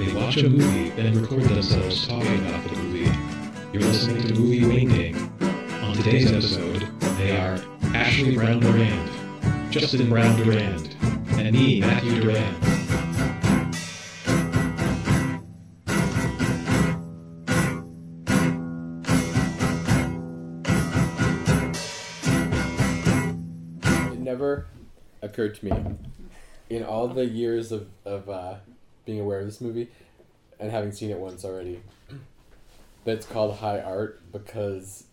[0.00, 3.12] They watch a movie, then record themselves talking about the movie.
[3.70, 5.14] You're listening to Movie Wingding.
[5.82, 6.88] On today's episode,
[7.18, 7.62] they are
[7.94, 10.96] Ashley Brown Durand, Justin Brown Durand,
[11.32, 12.56] and me, Matthew Durand.
[24.14, 24.66] It never
[25.20, 25.72] occurred to me
[26.70, 28.54] in all the years of, of uh,
[29.04, 29.88] being aware of this movie
[30.58, 31.82] and having seen it once already
[33.04, 35.04] that it's called high art because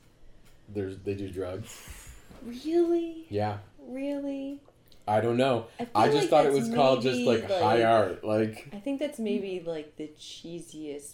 [0.70, 2.09] there's they do drugs.
[2.45, 3.26] Really?
[3.30, 3.58] Yeah.
[3.80, 4.59] Really?
[5.08, 5.68] I don't know.
[5.78, 8.23] feel I just like thought it was called just maybe, like, high art.
[8.23, 11.14] Like I think that's maybe like the cheesiest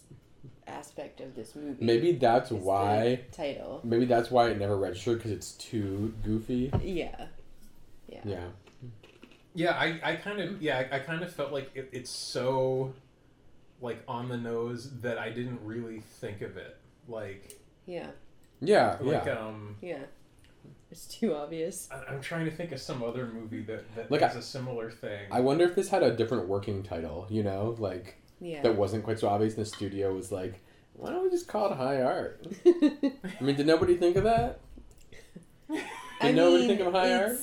[0.65, 1.83] aspect of this movie.
[1.83, 3.81] maybe that's why title.
[3.83, 6.71] maybe that's why it never registered because it's too goofy.
[6.81, 7.27] Yeah.
[8.07, 8.21] Yeah.
[8.25, 8.45] Yeah.
[9.55, 12.93] Yeah, I, I kind of yeah, I, I kind of felt like it, it's so
[13.81, 16.77] like on the nose that I didn't really think of it.
[17.07, 18.07] Like Yeah.
[18.61, 18.97] Yeah.
[19.01, 19.33] like yeah.
[19.39, 19.99] um Yeah.
[20.91, 21.89] It's too obvious.
[21.91, 24.41] I- I'm trying to think of some other movie that that Like, does I- a
[24.41, 25.27] similar thing.
[25.31, 27.27] I wonder if this had a different working title.
[27.29, 28.17] You know, like.
[28.41, 28.61] Yeah.
[28.63, 29.55] that wasn't quite so obvious.
[29.55, 30.59] And the studio was like,
[30.93, 34.59] "Why don't we just call it high art?" I mean, did nobody think of that?
[36.21, 37.37] Did nobody think of high art?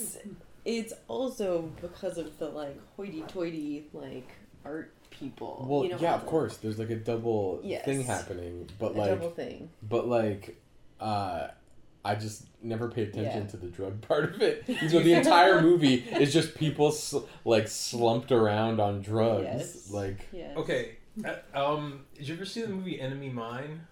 [0.65, 4.29] It's, It's also because of the like hoity-toity like
[4.65, 5.67] art people.
[5.69, 6.57] Well, you know, yeah, of the- course.
[6.59, 7.85] There's like a double Yes.
[7.85, 9.71] thing happening, but A like, double thing.
[9.83, 10.61] but like,
[11.01, 11.49] uh,
[12.05, 13.49] I just never paid attention Yeah.
[13.51, 14.65] to the drug part of it.
[14.91, 19.91] So the entire movie is just people sl- like slumped around on drugs, Yes.
[19.91, 20.55] like Yeah.
[20.57, 23.87] okay, uh, um, did you ever see the movie Enemy Mine?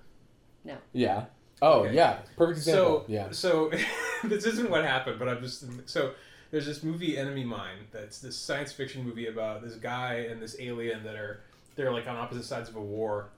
[0.65, 0.77] No.
[0.93, 1.27] Yeah.
[1.61, 1.95] Oh Okay.
[1.97, 3.01] yeah, perfect example.
[3.01, 3.31] So yeah.
[3.31, 3.71] So
[4.25, 6.13] this isn't what happened, but I'm just so
[6.51, 10.57] there's this movie Enemy Mine that's this science fiction movie about this guy and this
[10.59, 11.41] alien that are
[11.77, 13.29] they're like on opposite sides of a war.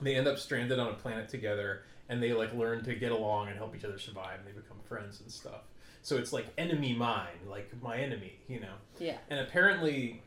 [0.00, 3.48] They end up stranded on a planet together and they like learn to get along
[3.48, 5.62] and help each other survive and they become friends and stuff.
[6.02, 8.74] So it's like enemy mine, like my enemy, you know.
[8.98, 9.16] Yeah.
[9.30, 10.22] And apparently,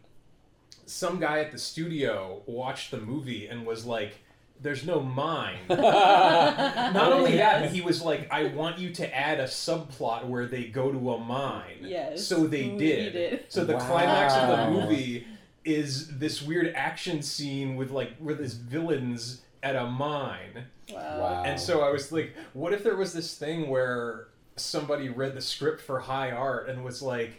[0.88, 4.18] some guy at the studio watched the movie and was like,
[4.62, 9.40] "There's no mine." Not only that, but he was like, "I want you to add
[9.40, 12.26] a subplot where they go to a mine." Yes.
[12.26, 13.14] So they we did.
[13.14, 13.46] did.
[13.50, 15.26] So the climax of the movie
[15.66, 20.66] is this weird action scene with like where there's villains at a mine.
[20.92, 21.20] Wow.
[21.20, 21.44] Wow.
[21.46, 25.42] And so I was like, what if there was this thing where somebody read the
[25.42, 27.38] script for high art and was like, "There-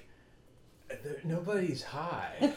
[1.24, 2.32] nobody's high.
[2.40, 2.54] then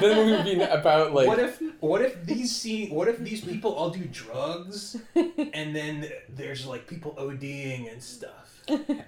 [0.00, 3.40] the movie would be about like what if what if these scene what if these
[3.40, 8.60] people all do drugs and then there's like people ODing and stuff.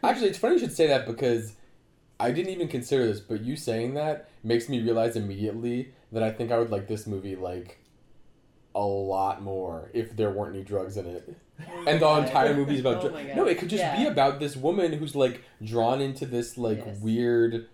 [0.02, 1.52] Actually, it's funny you should say that because
[2.18, 6.30] I didn't even consider this, but you saying that makes me realize immediately that I
[6.30, 7.78] think I would like this movie like
[8.74, 11.36] a lot more if there weren't any drugs in it.
[11.60, 12.24] Oh And the my God.
[12.24, 15.42] entire movie's about Oh dr- No, it could just be about this woman who's like
[15.62, 16.98] drawn into this like Yes.
[17.00, 17.68] weird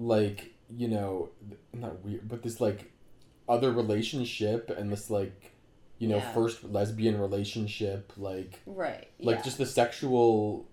[0.00, 1.28] like, you know,
[1.72, 2.90] not weird, but this like
[3.48, 5.52] other relationship and this like
[5.98, 6.32] you know, Yeah.
[6.32, 9.06] first lesbian relationship like Right.
[9.20, 9.42] like yeah.
[9.42, 10.66] just the sexual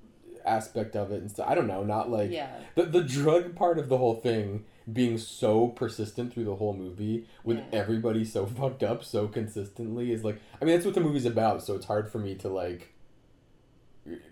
[0.46, 1.50] aspect of it and stuff.
[1.50, 2.50] I don't know, not like yeah.
[2.76, 7.28] the the drug part of the whole thing being so persistent through the whole movie
[7.44, 7.66] with Yeah.
[7.74, 11.62] everybody so fucked up so consistently is like I mean that's what the movie's about,
[11.62, 12.94] so it's hard for me to like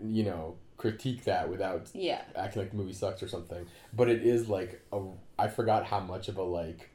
[0.01, 2.21] you know, critique that without Yeah.
[2.35, 3.65] acting like the movie sucks or something.
[3.93, 5.01] But it is like a
[5.39, 6.89] I forgot how much of a like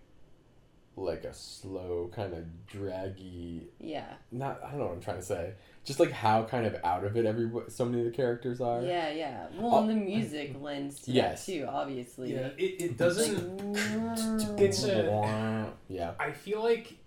[0.96, 4.12] like a slow kind of draggy Yeah.
[4.30, 5.54] not I don't know what I'm trying to say.
[5.82, 8.82] Just like how kind of out of it every so many of the characters are.
[8.82, 9.46] Yeah, yeah.
[9.58, 9.80] Well, Oh.
[9.80, 11.46] and the music lends to Yes.
[11.46, 12.34] that too, obviously.
[12.34, 13.60] Yeah, it, it doesn't.
[14.60, 16.12] It's a- yeah.
[16.20, 16.98] I feel like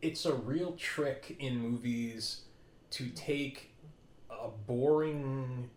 [0.00, 2.42] it's a real trick in movies
[2.92, 3.72] to take
[4.30, 5.68] a boring,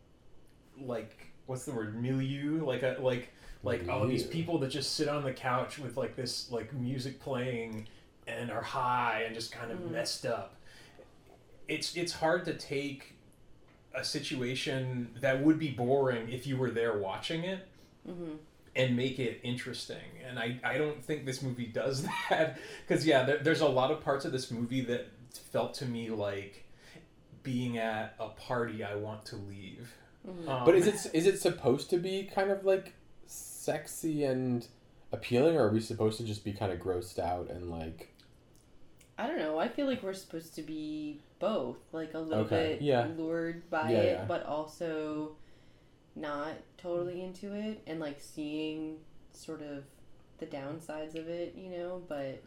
[0.82, 3.30] like what's the word, milieu, like a like
[3.64, 7.20] like oh these people that just sit on the couch with like this like music
[7.20, 7.88] playing
[8.28, 9.92] and are high and just kind of Mhm.
[9.92, 10.56] messed up.
[11.68, 13.14] It's it's hard to take
[13.94, 17.68] a situation that would be boring if you were there watching it
[18.06, 18.34] hmm
[18.76, 19.98] and make it interesting.
[20.24, 22.60] And I, I don't think this movie does that.
[22.88, 25.08] Because, yeah, there, there's a lot of parts of this movie that
[25.52, 26.64] felt to me like
[27.42, 29.92] being at a party I want to leave.
[30.28, 32.94] Um, But is it is it supposed to be kind of like
[33.26, 34.68] sexy and
[35.12, 38.14] appealing, or are we supposed to just be kind of grossed out and like?
[39.18, 39.58] I don't know.
[39.58, 43.08] I feel like we're supposed to be both, like a little Okay, bit yeah.
[43.18, 44.26] lured by Yeah, it, yeah.
[44.26, 45.32] but also
[46.16, 48.98] not totally into it, and like seeing
[49.34, 49.86] sort of
[50.40, 52.02] the downsides of it, you know.
[52.08, 52.44] But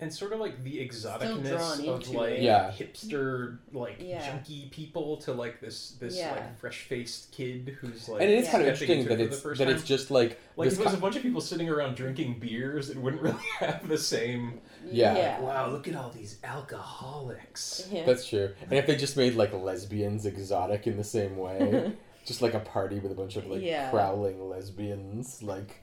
[0.00, 2.40] and sort of like the drawn exoticness of like.
[2.40, 2.70] Yeah.
[2.70, 4.22] hipster like Yeah.
[4.30, 6.30] junky people to like this this Yeah.
[6.32, 8.50] like fresh faced kid who's like and it is Yeah.
[8.52, 9.68] kind of interesting that it's that time.
[9.70, 11.96] it's just like like this if it was ki- a bunch of people sitting around
[11.96, 14.60] drinking beers, it wouldn't really have the same.
[14.90, 15.16] Yeah.
[15.16, 15.40] Yeah.
[15.40, 17.88] Wow, look at all these alcoholics.
[17.90, 18.04] Yeah.
[18.04, 18.50] That's true.
[18.62, 21.92] And if they just made like lesbians exotic in the same way,
[22.24, 23.90] just like a party with a bunch of like Yeah.
[23.90, 25.82] prowling lesbians, like,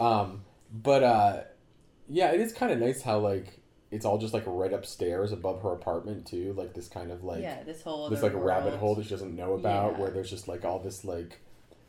[0.00, 1.40] um, but uh,
[2.08, 3.60] yeah, it is kind of nice how like
[3.90, 7.42] it's all just like right upstairs above her apartment too, like this kind of like
[7.42, 9.98] yeah, this whole this other like rabbit hole that she doesn't know about, Yeah.
[10.00, 11.40] where there's just like all this like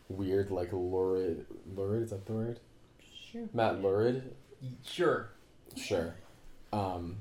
[0.07, 1.45] weird like lurid
[1.75, 2.60] lurid is that the word?
[3.31, 3.48] Sure.
[3.54, 4.36] Matt lurid
[4.86, 5.30] Sure.
[5.75, 6.16] Sure.
[6.74, 7.18] Um.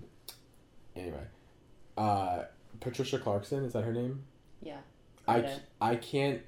[0.97, 1.23] Anyway,
[1.97, 2.43] uh,
[2.81, 4.25] Patricia Clarkson is that her name?
[4.63, 4.79] Yeah.
[5.29, 6.41] I, I can't.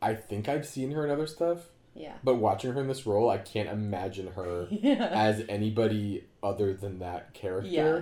[0.00, 1.66] I think I've seen her in other stuff,
[1.96, 2.14] Yeah.
[2.24, 5.06] but watching her in this role, I can't imagine her Yeah.
[5.12, 7.70] as anybody other than that character.
[7.70, 8.00] Yeah.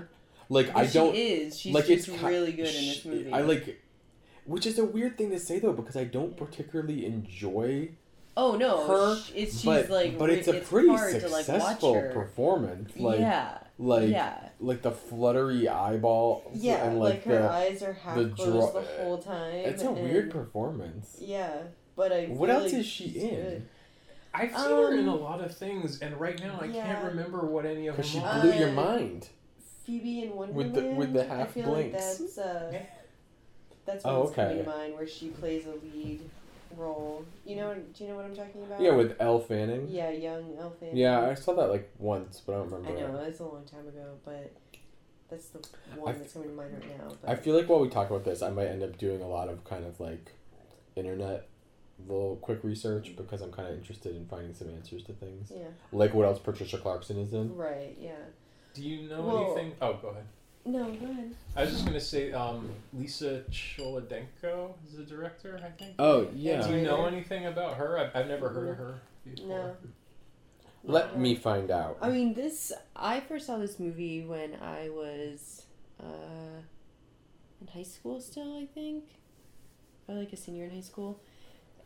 [0.48, 1.58] Like I don't She is.
[1.58, 3.32] She's like just it's really good in this movie.
[3.32, 3.82] I like,
[4.44, 7.90] which is a weird thing to say though because I don't particularly enjoy
[8.36, 12.00] Oh no, her, it's she's but like but it's a pretty hard to like successful
[12.14, 12.96] performance.
[12.96, 16.84] Like yeah, like yeah, like the fluttery eyeball yeah.
[16.84, 19.54] and like, like, her the eyes are half the closed the whole time.
[19.56, 21.18] it's a weird performance.
[21.20, 21.64] Yeah,
[21.94, 22.26] but I.
[22.26, 23.28] What else is she in?
[23.34, 23.68] good.
[24.34, 26.86] I've seen her in a Um, lot of things, and right now I yeah.
[26.86, 28.40] can't remember what any of them Because she are.
[28.40, 29.28] blew your mind.
[29.84, 30.56] Phoebe in Wonderland.
[30.56, 31.92] With the- with the I half feel blinks.
[31.92, 32.72] like that's uh,
[33.84, 36.20] that's Oh, what's coming to mind where she plays a lead
[36.76, 37.24] role.
[37.44, 37.74] You know?
[37.74, 38.80] Do you know what I'm talking about?
[38.80, 39.88] Yeah, with Elle Fanning.
[39.88, 40.96] Yeah, young Elle Fanning.
[40.96, 42.96] Yeah, I saw that like once, but I don't remember.
[42.98, 43.28] I know it.
[43.28, 44.52] it's a long time ago, but
[45.28, 45.58] that's the
[45.96, 47.08] one I f- that's coming to mind right now.
[47.20, 49.28] But I feel like while we talk about this, I might end up doing a
[49.28, 50.30] lot of kind of like
[50.96, 51.48] internet
[52.06, 55.52] little quick research because I'm kind of interested in finding some answers to things.
[55.54, 57.54] yeah, Like what else Patricia Clarkson is in.
[57.56, 57.96] right.
[58.00, 58.12] Yeah.
[58.74, 59.76] Do you know Well- anything?
[59.80, 60.24] Oh, go ahead.
[60.64, 61.34] No, go ahead.
[61.56, 65.94] I was just gonna say, um, Lisa Cholodenko is the director, I think.
[65.98, 66.66] Oh Yeah.
[66.66, 67.98] Do you know anything about her?
[67.98, 69.48] I've, I've never heard of her before.
[69.48, 69.76] No.
[70.84, 71.98] Let me find out.
[72.00, 72.72] I mean, this.
[72.96, 75.62] I first saw this movie when I was
[76.02, 76.60] uh,
[77.60, 78.20] in high school.
[78.20, 79.04] Still, I think,
[80.08, 81.20] or like a senior in high school,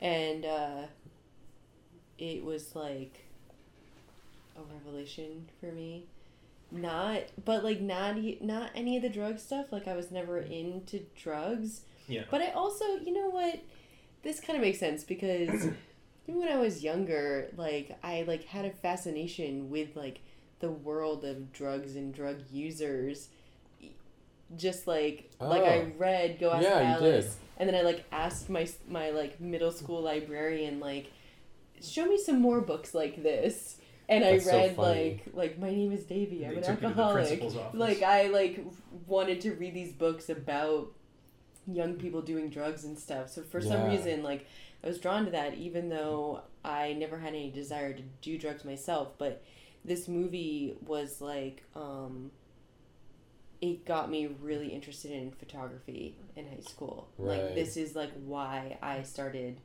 [0.00, 0.82] and uh,
[2.18, 3.24] it was like
[4.56, 6.06] a revelation for me.
[6.72, 9.66] Not, but like not not any of the drug stuff.
[9.70, 11.82] Like I was never into drugs.
[12.08, 12.24] Yeah.
[12.30, 13.60] But I also, you know what?
[14.22, 15.48] This kind of makes sense because
[16.26, 20.20] even when I was younger, like I like had a fascination with like
[20.58, 23.28] the world of drugs and drug users.
[24.56, 25.92] Just like like I Oh.
[25.98, 27.45] read Go Ask Yeah, you Alice, did.
[27.56, 31.12] And then I like asked my my like middle school librarian like,
[31.82, 33.78] show me some more books like this.
[34.08, 35.22] And I That's so read funny.
[35.26, 36.46] like like my name is Davy.
[36.46, 37.74] I'm an took you to the alcoholic.
[37.74, 38.64] Like I like
[39.06, 40.92] wanted to read these books about
[41.66, 43.30] young people doing drugs and stuff.
[43.30, 44.46] So for some reason, like
[44.84, 48.64] I was drawn to that, even though I never had any desire to do drugs
[48.64, 49.18] myself.
[49.18, 49.42] But
[49.84, 52.30] this movie was like, um,
[53.60, 57.08] it got me really interested in photography in high school.
[57.18, 57.42] Right.
[57.42, 59.60] Like this is like why I started,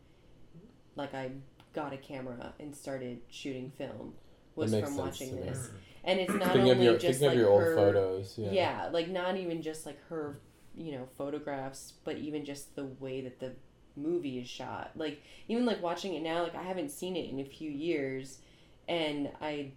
[0.95, 1.31] like I
[1.73, 4.13] got a camera and started shooting film
[4.55, 5.41] was from sense watching to me.
[5.43, 5.69] this.
[6.03, 8.35] And it's not thinking only your just like of your old her, photos.
[8.37, 8.51] Yeah.
[8.51, 8.89] yeah.
[8.91, 10.39] like not even just like her,
[10.75, 13.51] you know, photographs, but even just the way that the
[13.95, 14.91] movie is shot.
[14.95, 18.39] Like even like watching it now, like I haven't seen it in a few years,
[18.87, 19.71] and I,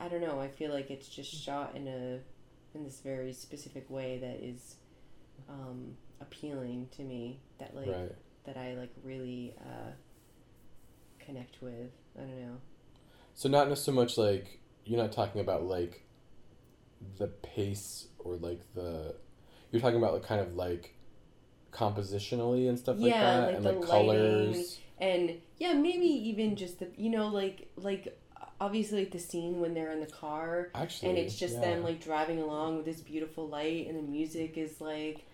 [0.00, 0.40] I don't know.
[0.40, 2.18] I feel like it's just shot in a,
[2.74, 4.76] in this very specific way that is,
[5.48, 7.40] um, appealing to me.
[7.58, 8.12] That like Right.
[8.44, 9.90] that I like really uh,
[11.18, 11.90] connect with.
[12.16, 12.56] I don't know.
[13.34, 16.04] So not so much like you're not talking about like
[17.18, 19.14] the pace or like the
[19.70, 20.94] you're talking about like kind of like
[21.72, 24.78] compositionally and stuff like that like and the like colors.
[24.98, 28.17] and yeah maybe even just the you know like like
[28.60, 31.60] obviously like the scene when they're in the car Actually, and it's just yeah.
[31.60, 35.24] them like driving along with this beautiful light and the music is like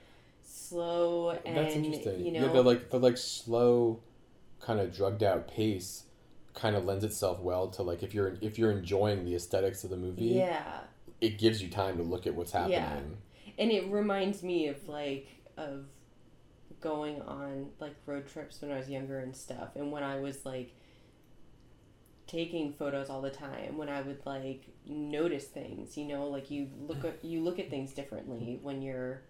[0.43, 2.25] slow and That's interesting.
[2.25, 4.01] you yeah, know the like the like slow,
[4.61, 6.05] kind of drugged out pace,
[6.55, 9.91] kind of lends itself well to like if you're if you're enjoying the aesthetics of
[9.91, 10.81] the movie, yeah
[11.21, 12.77] it gives you time to look at what's happening.
[12.77, 13.55] Yeah.
[13.59, 15.87] and it reminds me of like of
[16.81, 20.45] going on like road trips when I was younger and stuff and when I was
[20.45, 20.75] like
[22.27, 26.69] taking photos all the time when I would like notice things you know like you
[26.89, 29.23] look at you look at things differently when you're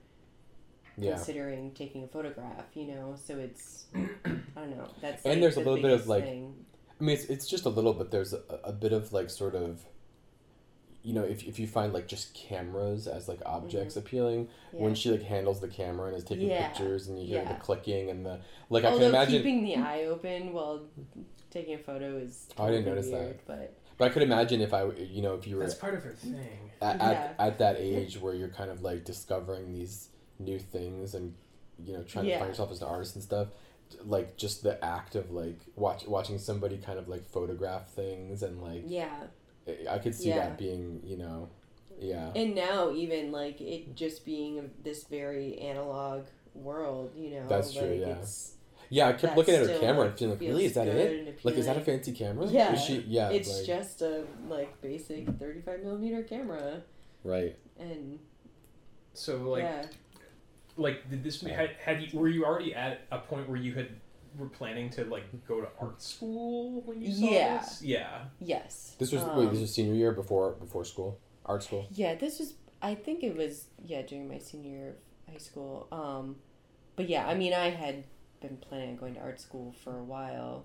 [0.96, 1.14] Yeah.
[1.16, 5.56] considering taking a photograph you know so it's I don't know that's And like, there's
[5.56, 6.54] a little bit of, like, thing.
[7.00, 9.56] I mean, it's, it's just a little, but there's a, a bit of like sort
[9.56, 9.84] of.
[11.02, 14.06] you know, if, if you find like just cameras as like objects mm-hmm.
[14.06, 16.68] appealing, when she like handles the camera and is taking Yeah.
[16.68, 17.48] pictures and you hear Yeah.
[17.52, 19.32] the clicking and the like, I Although can imagine.
[19.42, 20.82] keeping the eye open while
[21.54, 23.20] taking a photo is Oh, I didn't totally notice that.
[23.20, 25.94] weird, But But I could imagine if I, you know, if you were That's part
[25.94, 26.70] of her thing.
[26.82, 27.10] at, Yeah.
[27.10, 30.08] at, at that age where you're kind of like discovering these
[30.38, 31.32] new things and
[31.84, 33.48] you know trying to find yourself as an artist and stuff
[34.04, 38.60] like just the act of like watch watching somebody kind of like photograph things and
[38.60, 39.14] like yeah,
[39.68, 40.36] I- I could see Yeah.
[40.40, 41.48] that being you know
[42.00, 47.46] yeah and now even like it just being this very analog world, you know.
[47.48, 48.18] That's true, like, yeah.
[48.20, 48.54] It's,
[48.94, 51.56] yeah I kept looking at her camera and feeling like really is that it like
[51.56, 52.72] is that a fancy camera Yeah.
[52.74, 56.82] Is she yeah It's like, just a like basic thirty-five millimeter camera,
[57.24, 58.18] right and
[59.12, 59.86] So like yeah,
[60.76, 63.88] like did this had, had you were you already at a point where you had
[64.38, 67.58] were planning to like go to art school when you saw Yeah.
[67.58, 67.82] this?
[67.82, 68.24] Yeah.
[68.40, 68.96] yes.
[68.98, 72.38] this was Um, wait this was senior year before before school art school Yeah, this
[72.38, 72.54] was.
[72.82, 75.88] I think it was yeah during my senior year of high school.
[75.90, 76.36] Um,
[76.96, 78.04] but yeah, I mean, I had
[78.48, 80.64] been planning on going to art school for a while.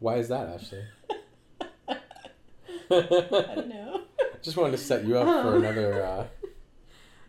[0.00, 0.82] why is that Ashley
[1.88, 4.02] I don't know.
[4.42, 5.64] just wanted to set you up for Um.
[5.64, 6.26] another uh,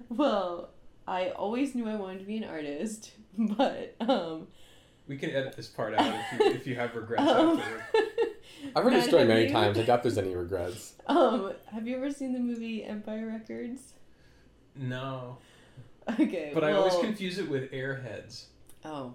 [0.10, 0.70] Well,
[1.08, 4.48] I always knew I wanted to be an artist, but um,
[5.08, 7.84] We can edit this part out if you, if you have regrets um afterward.
[8.76, 9.78] I've heard this story many you- times.
[9.78, 10.94] I doubt there's any regrets.
[11.08, 13.94] Um, have you ever seen the movie Empire Records?
[14.76, 15.38] No.
[16.20, 18.46] Okay, But I always confuse it with Airheads.
[18.84, 19.14] Oh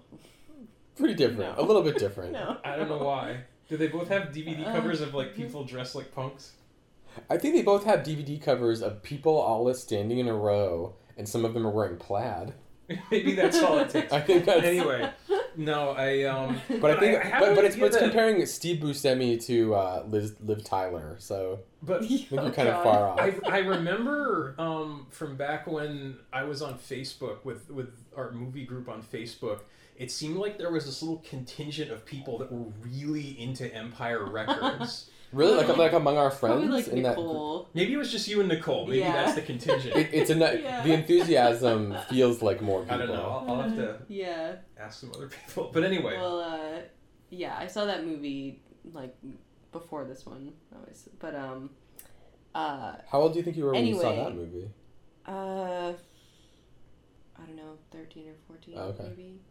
[0.99, 1.57] Pretty different.
[1.57, 1.63] No.
[1.63, 2.33] A little bit different.
[2.33, 3.41] no, I don't know why.
[3.69, 6.53] Do they both have DVD Uh, covers of like people dressed like punks?
[7.29, 11.27] I think they both have DVD covers of people all standing in a row, and
[11.27, 12.53] some of them are wearing plaid.
[13.11, 14.11] Maybe that's all it takes.
[14.19, 14.63] I think that's.
[14.65, 15.09] Anyway,
[15.55, 16.59] no, I um.
[16.81, 20.03] But I think, I but, but it's but it's that- comparing Steve Buscemi to uh,
[20.07, 21.15] Liz, Liv Tyler.
[21.19, 23.19] So But I think you're Oh, kind of far off.
[23.19, 28.65] I, I remember um, from back when I was on Facebook with, with our movie
[28.65, 29.59] group on Facebook,
[29.99, 34.25] it seemed like there was this little contingent of people that were really into Empire
[34.25, 35.11] Records.
[35.33, 37.09] really, like like among our friends Probably like in that.
[37.17, 37.69] Nicole.
[37.73, 38.87] Maybe it was just you and Nicole.
[38.87, 39.11] Maybe Yeah.
[39.11, 39.95] that's the contingent.
[40.01, 40.81] It, it's a Yeah.
[40.83, 42.95] the enthusiasm feels like more people.
[42.95, 43.43] I don't know.
[43.47, 44.55] I'll, I'll have to Yeah.
[44.79, 45.69] ask some other people.
[45.73, 46.79] But anyway, Well, uh,
[47.29, 48.61] yeah, I saw that movie
[48.93, 49.15] like
[49.73, 50.53] before this one.
[50.73, 51.69] Always, but um,
[52.55, 54.71] uh, How old do you think you were when you saw that movie?
[55.27, 55.91] uh,
[57.37, 59.03] I don't know, thirteen or fourteen, Oh, okay.
[59.09, 59.41] maybe.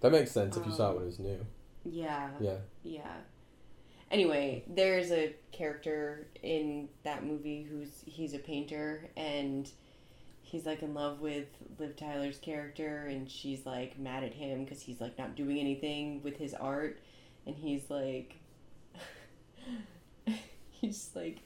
[0.00, 1.46] That makes sense if you saw it Um, when it was new.
[1.84, 2.30] Yeah.
[2.40, 2.56] Yeah.
[2.82, 3.12] Yeah.
[4.10, 9.70] Anyway, there's a character in that movie who's he's a painter and
[10.42, 11.46] he's like in love with
[11.78, 16.22] Liv Tyler's character and she's like mad at him because he's like not doing anything
[16.24, 16.98] with his art
[17.46, 18.34] and he's like
[20.70, 21.38] he's like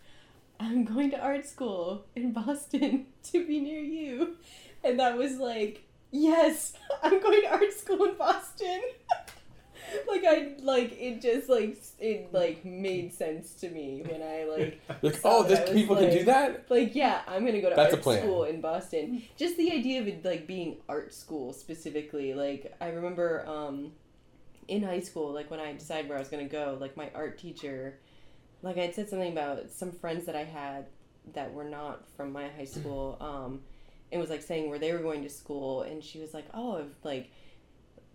[0.59, 4.37] I'm going to art school in Boston to be near you
[4.83, 5.85] and that was like
[6.15, 8.81] yes I'm going to art school in Boston
[10.09, 14.81] like I like it just like it like made sense to me when I like
[15.03, 16.71] Like, oh, this I people can do that.
[16.71, 19.23] like yeah I'm gonna go to That's art school in Boston.
[19.37, 22.33] Just the idea of it like being art school specifically.
[22.35, 23.93] Like I remember um
[24.69, 27.39] in high school like when I decided where I was gonna go like my art
[27.39, 27.99] teacher
[28.63, 30.87] like I'd said something about some friends that I had
[31.35, 33.61] that were not from my high school um
[34.15, 36.77] and was like saying where they were going to school and she was like oh
[36.77, 37.31] if like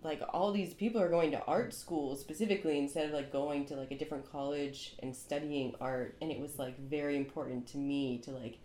[0.02, 3.76] like all these people are going to art school specifically instead of like going to
[3.76, 8.18] like a different college and studying art and it was like very important to me
[8.18, 8.58] to like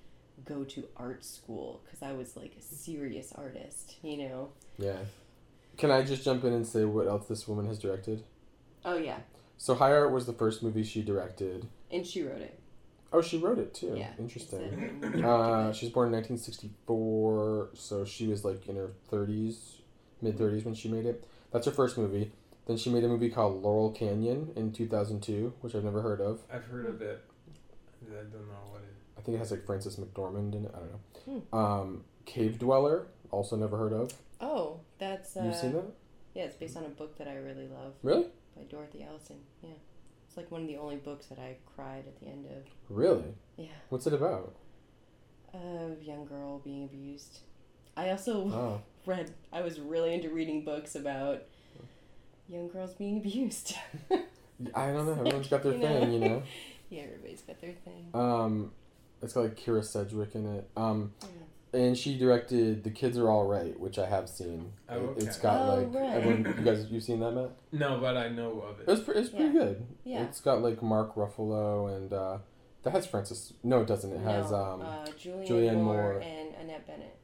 [0.46, 4.98] go to art school because i was like a serious artist you know Yeah.
[5.78, 8.24] Can I just jump in and say what else this woman has directed?
[8.86, 9.18] oh yeah
[9.58, 11.68] So High Art was the first movie she directed.
[11.92, 12.58] and she wrote it
[13.14, 13.94] Oh, she wrote it too.
[13.98, 15.00] yeah Interesting.
[15.04, 19.56] It's Uh, she was born in 1964, so she was like in her 30s,
[20.22, 21.24] mid 30s when she made it.
[21.52, 22.32] That's her first movie.
[22.68, 26.42] Then she made a movie called Laurel Canyon in 2002, which I've never heard of.
[26.52, 27.24] I've heard of it.
[28.08, 28.94] I don't know what it.
[29.18, 30.72] I think it has like Frances McDormand in it.
[30.76, 31.44] I don't know.
[31.52, 31.56] Hmm.
[31.58, 34.12] Um, Cavedweller, also never heard of.
[34.42, 35.86] oh that's uh, You've seen that?
[36.34, 38.28] yeah it's based on a book that i really love Really?
[38.56, 39.70] by dorothy allison yeah
[40.36, 43.34] it's like one of the only books that i cried at the end of Really?
[43.58, 44.54] yeah What's it about?
[45.54, 47.40] a young girl being abused
[47.96, 51.44] i also Oh, read I was really into reading books about
[52.50, 53.74] young girls being abused.
[54.12, 55.14] I don't know.
[55.14, 56.00] Everyone's got their You know?
[56.00, 56.44] thing, you know.
[56.90, 58.10] yeah, everybody's got their thing.
[58.14, 58.72] Um,
[59.22, 60.70] it's got like Kyra Sedgwick in it.
[60.78, 61.28] Um, Yeah.
[61.76, 64.72] And she directed The Kids Are All Right, which I have seen.
[64.90, 65.26] Oh, It- okay.
[65.26, 66.14] It's got Oh, like right.
[66.16, 66.56] everyone.
[66.58, 67.52] You guys, you've seen that, Matt?
[67.72, 68.88] No, but I know of It it.
[68.88, 69.86] was, pre- it's pretty good.
[70.04, 70.24] Yeah.
[70.24, 72.38] It's got like Mark Ruffalo and uh,
[72.84, 73.54] That has Francis.
[73.64, 74.12] No, it doesn't.
[74.14, 76.22] It has no, um uh, Julianne, Julianne Moore, Moore.
[76.22, 77.16] and Annette Bennett.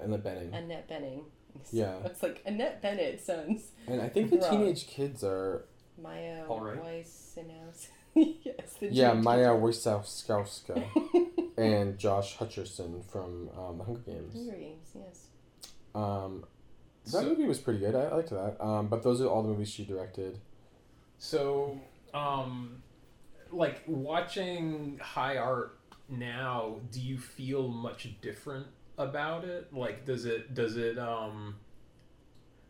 [0.00, 0.54] Ella Benning.
[0.54, 1.24] Annette Benning.
[1.72, 1.96] Yeah.
[2.04, 4.50] It's like Annette Bennett sounds And I think the Wrong.
[4.50, 5.64] teenage kids are
[5.98, 6.82] All Maya right.
[6.82, 7.88] Weissenhaus.
[8.14, 8.74] yes.
[8.78, 11.20] The yeah teenage Maya kids Wysowska are-
[11.56, 14.34] and Josh Hutcherson from um, the Hunger Games.
[14.34, 15.26] Hunger Games, yes.
[15.94, 16.44] Um,
[17.04, 17.94] that So- movie was pretty good.
[17.94, 18.62] I, I liked that.
[18.62, 20.38] Um, but those are all the movies she directed.
[21.18, 21.80] So,
[22.12, 22.82] um,
[23.50, 28.66] like watching high art now, do you feel much different
[28.98, 29.72] about it?
[29.72, 31.54] Like, does it does it um,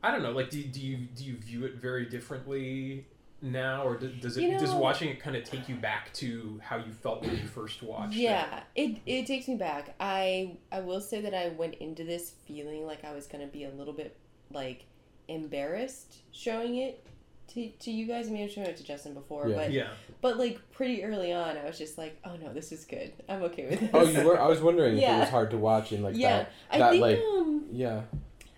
[0.02, 0.30] I don't know.
[0.30, 3.06] Like, do, do you do you view it very differently
[3.52, 6.60] now, or do, does it You does watching it kind of take you back to
[6.62, 8.14] how you felt when you first watched?
[8.14, 9.94] Yeah, it it takes me back.
[10.00, 13.64] I I will say that I went into this feeling like I was gonna be
[13.64, 14.16] a little bit
[14.52, 14.84] like
[15.28, 17.04] embarrassed showing it
[17.54, 18.28] to, to you guys.
[18.28, 19.56] I mean, I've shown it to Justin before, Yeah.
[19.56, 19.88] but Yeah.
[20.20, 23.12] but like pretty early on, I was just like, oh no, this is good.
[23.28, 23.90] I'm okay with this.
[23.94, 24.40] Oh, you were.
[24.40, 26.52] I was wondering if it was hard to watch and like yeah, that.
[26.70, 28.02] I that, think like- um Yeah.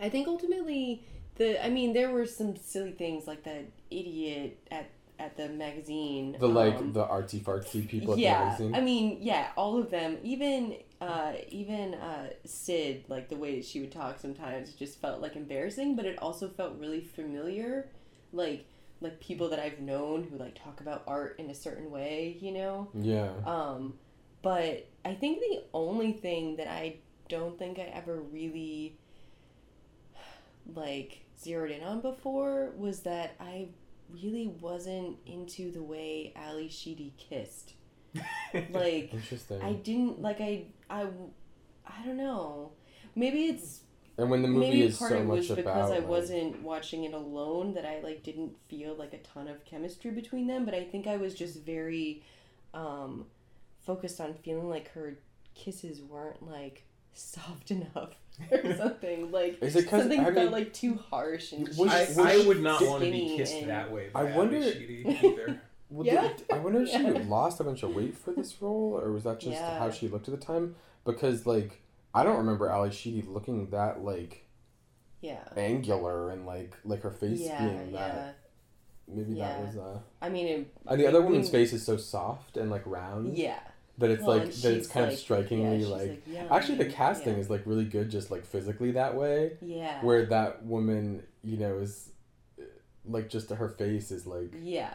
[0.01, 1.03] I think ultimately
[1.39, 6.37] the I mean there were some silly things like that idiot at at the magazine.
[6.39, 8.75] The like um, the artsy fartsy people at yeah, the magazine.
[8.75, 10.19] I mean, yeah, all of them.
[10.23, 15.21] Even uh, even uh, Sid, like the way that she would talk sometimes, just felt
[15.21, 17.89] like embarrassing, but it also felt really familiar,
[18.33, 18.67] like
[19.01, 22.53] like people that I've known who like talk about art in a certain way, you
[22.53, 22.89] know.
[22.95, 23.31] yeah.
[23.45, 23.95] Um,
[24.43, 26.97] but I think the only thing that I
[27.29, 28.97] don't think I ever really
[30.75, 33.69] like zeroed in on before was that I
[34.11, 37.75] really wasn't into the way Ally Sheedy kissed.
[38.71, 39.61] Like Interesting.
[39.61, 41.03] I didn't like I I
[41.87, 42.73] I don't know.
[43.15, 43.81] Maybe it's
[44.17, 46.09] and when the movie maybe is part so of it was because about I like-
[46.09, 50.47] wasn't watching it alone that I like didn't feel like a ton of chemistry between
[50.47, 52.23] them, but I think I was just very
[52.75, 53.27] um
[53.85, 55.19] focused on feeling like her
[55.55, 56.85] kisses weren't like
[57.19, 58.15] soft enough
[58.51, 59.31] or something.
[59.31, 62.19] Like Is it 'cause- something I felt mean- like too harsh and Was- I, was
[62.19, 64.09] I would not want to be skinny kissed and- that way.
[64.15, 65.61] I By wonder- Ally either.
[65.91, 66.29] Well, Yeah.
[66.37, 67.23] did- I wonder if she Yeah.
[67.27, 69.79] lost a bunch of weight for this role, or was that just Yeah.
[69.79, 70.77] how she looked at the time?
[71.05, 71.81] Because like
[72.15, 74.45] I don't remember Ally Sheedy looking that like
[75.21, 75.45] yeah.
[75.57, 78.15] angular and like like her face Yeah, being that.
[78.15, 78.31] yeah.
[79.11, 79.49] Maybe Yeah.
[79.49, 79.99] that was uh.
[80.21, 83.37] I mean, it, And the other woman's mean, face is so soft and like round
[83.39, 83.59] Yeah.
[83.99, 86.27] That it's Well, like that it's kind like- of strikingly yeah, she's, like.
[86.29, 87.41] young Actually, the casting yeah.
[87.41, 89.57] is like really good, just like physically that way.
[89.61, 90.01] Yeah.
[90.05, 92.11] Where that woman, you know, is
[93.05, 94.95] like just her face is like, Yeah.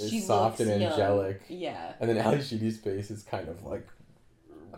[0.00, 0.92] It's soft and young.
[0.92, 1.42] angelic.
[1.48, 1.94] Yeah.
[2.00, 3.86] and then Ally Sheedy's face is kind of like,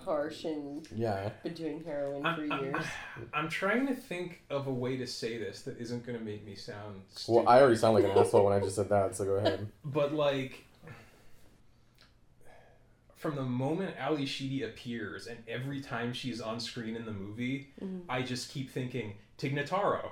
[0.04, 1.28] Harsh and yeah.
[1.42, 2.84] been doing heroin for I'm, I'm, years.
[3.34, 6.46] I'm trying to think of a way to say this that isn't going to make
[6.46, 7.44] me sound stupid.
[7.44, 9.66] Well, I already sound like an asshole when I just said that, so go ahead.
[9.84, 10.64] But like,
[13.20, 17.68] from the moment Ally Sheedy appears and every time she's on screen in the movie,
[17.80, 18.00] Mhm.
[18.09, 20.11] I just keep thinking Tig Notaro.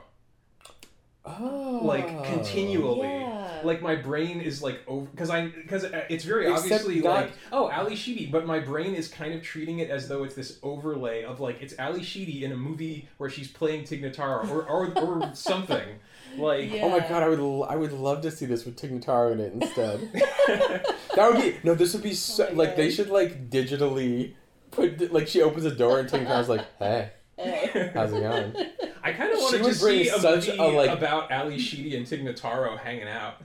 [1.25, 1.81] Oh.
[1.83, 3.09] Like continually.
[3.09, 3.61] Yeah.
[3.65, 7.69] Like my brain is like over because I because it's very Except obviously like oh
[7.71, 11.25] Ally Sheedy, but my brain is kind of treating it as though it's this overlay
[11.25, 14.99] of like it's Ally Sheedy in a movie where she's playing Tig Notaro or or,
[14.99, 15.99] or something
[16.37, 16.83] like Yeah.
[16.85, 19.33] Oh my god, I would l- I would love to see this with Tig Notaro
[19.33, 20.11] in it instead.
[21.15, 21.75] that would be no.
[21.75, 24.35] This would be so Oh my like they should like digitally
[24.71, 27.91] put like she opens a door and Tig Notaro's like, hey, Hey.
[27.95, 28.55] how's it going?
[29.03, 31.97] I kind of wanted to bring see a such movie a, like- about Ally Sheedy
[31.97, 33.37] and Tig Notaro hanging out.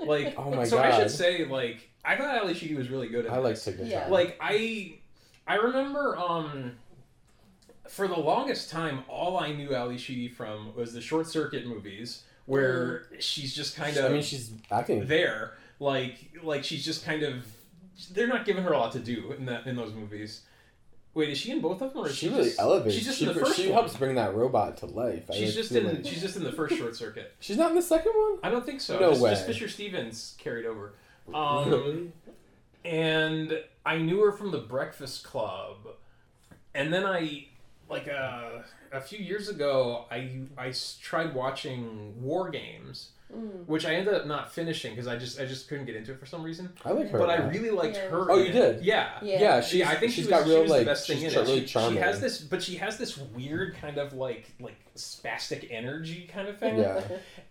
[0.00, 0.68] Like, Oh my god.
[0.68, 3.54] so I should say, like, I thought Ally Sheedy was really good at I like
[3.56, 3.64] this.
[3.64, 3.90] Tig Notaro.
[3.90, 4.08] Yeah.
[4.08, 4.94] Like, I,
[5.46, 6.72] I remember, um,
[7.90, 12.22] for the longest time, all I knew Ally Sheedy from was the Short Circuit movies,
[12.46, 15.06] where she's just kind of I mean, she's acting.
[15.06, 17.46] there, like, like she's just kind of.
[18.12, 20.42] They're not giving her a lot to do in that in those movies.
[21.12, 22.94] Wait, is she in both of them, or is She she really just, elevates.
[22.94, 23.72] She's just she in the first she one.
[23.74, 25.28] helps bring that robot to life.
[25.28, 25.84] I She's just in.
[25.86, 27.34] like- She's just in the first Short Circuit.
[27.40, 28.38] She's not in the second one.
[28.44, 28.98] I don't think so.
[29.00, 29.30] No just, way.
[29.32, 30.92] Just Fisher Stevens carried over.
[31.34, 32.12] Um,
[32.84, 35.76] and I knew her from the Breakfast Club,
[36.74, 37.46] and then I,
[37.90, 40.72] like uh, a few years ago, I I
[41.02, 43.64] tried watching War Games, Mm.
[43.66, 46.18] which I ended up not finishing because I just I just couldn't get into it
[46.18, 46.68] for some reason.
[46.84, 47.18] I like her.
[47.20, 48.08] But I really liked Yeah.
[48.08, 48.28] her.
[48.28, 48.82] Oh, you did?
[48.84, 49.18] Yeah.
[49.22, 49.40] Yeah.
[49.40, 51.18] Yeah, she's, yeah, I think she's she got was, real she like the best thing
[51.18, 51.42] she's in it.
[51.46, 55.68] really She, she has this, but she has this weird kind of like like spastic
[55.70, 56.78] energy kind of thing.
[56.78, 57.02] Yeah.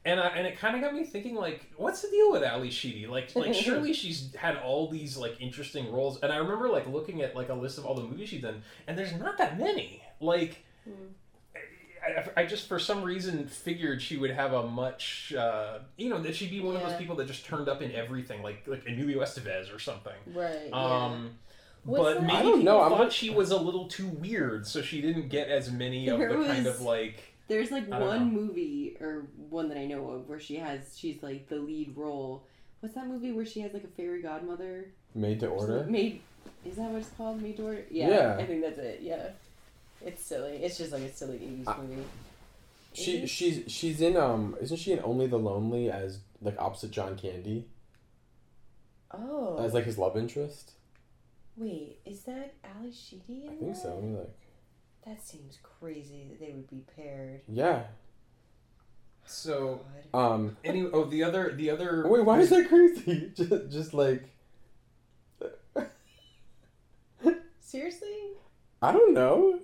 [0.03, 2.67] And I, and it kind of got me thinking like, what's the deal with Ally
[2.71, 3.07] Sheedy?
[3.07, 6.19] Like like surely she's had all these like interesting roles.
[6.21, 8.63] And I remember like looking at like a list of all the movies she's done,
[8.85, 10.01] and there's not that many.
[10.19, 10.63] Like.
[10.85, 10.93] Hmm.
[12.01, 16.19] I, I just for some reason figured she would have a much uh, you know
[16.21, 18.87] that she'd be one of those people that just turned up in everything like like
[18.87, 20.13] Emilio Estevez or something.
[20.33, 20.71] Right.
[20.71, 21.31] Um,
[21.83, 22.21] What's but that?
[22.23, 25.01] maybe I don't people know, I'm thought she was a little too weird, so she
[25.01, 27.33] didn't get as many of There the kind of like.
[27.47, 30.97] There's like I don't one movie or one that I know of where she has
[30.97, 32.45] she's like the lead role.
[32.79, 34.85] What's that movie where she has like a fairy godmother?
[35.15, 35.85] Maid to Order.
[35.89, 36.21] Made
[36.65, 37.41] is that what it's called?
[37.41, 37.85] Maid to Order?
[37.89, 38.37] Yeah, Yeah.
[38.39, 38.99] I think that's it.
[39.01, 39.29] Yeah.
[40.05, 40.57] It's silly.
[40.63, 42.03] It's just like a silly 80s movie.
[42.93, 47.17] She she's she's in um isn't she in Only the Lonely as like opposite John
[47.17, 47.67] Candy
[49.11, 49.57] Oh.
[49.63, 50.71] as like his love interest?
[51.57, 53.81] Wait, is that Ally Sheedy in I think that?
[53.81, 53.93] so.
[53.95, 54.31] Let me look.
[55.05, 57.41] That seems crazy that they would be paired.
[57.47, 57.83] Yeah.
[59.25, 59.81] So
[60.13, 60.19] God.
[60.33, 60.57] Um.
[60.63, 63.31] any oh the other the other Wait, why is that crazy?
[63.35, 64.23] just just like
[67.59, 68.07] Seriously?
[68.81, 69.59] I don't know.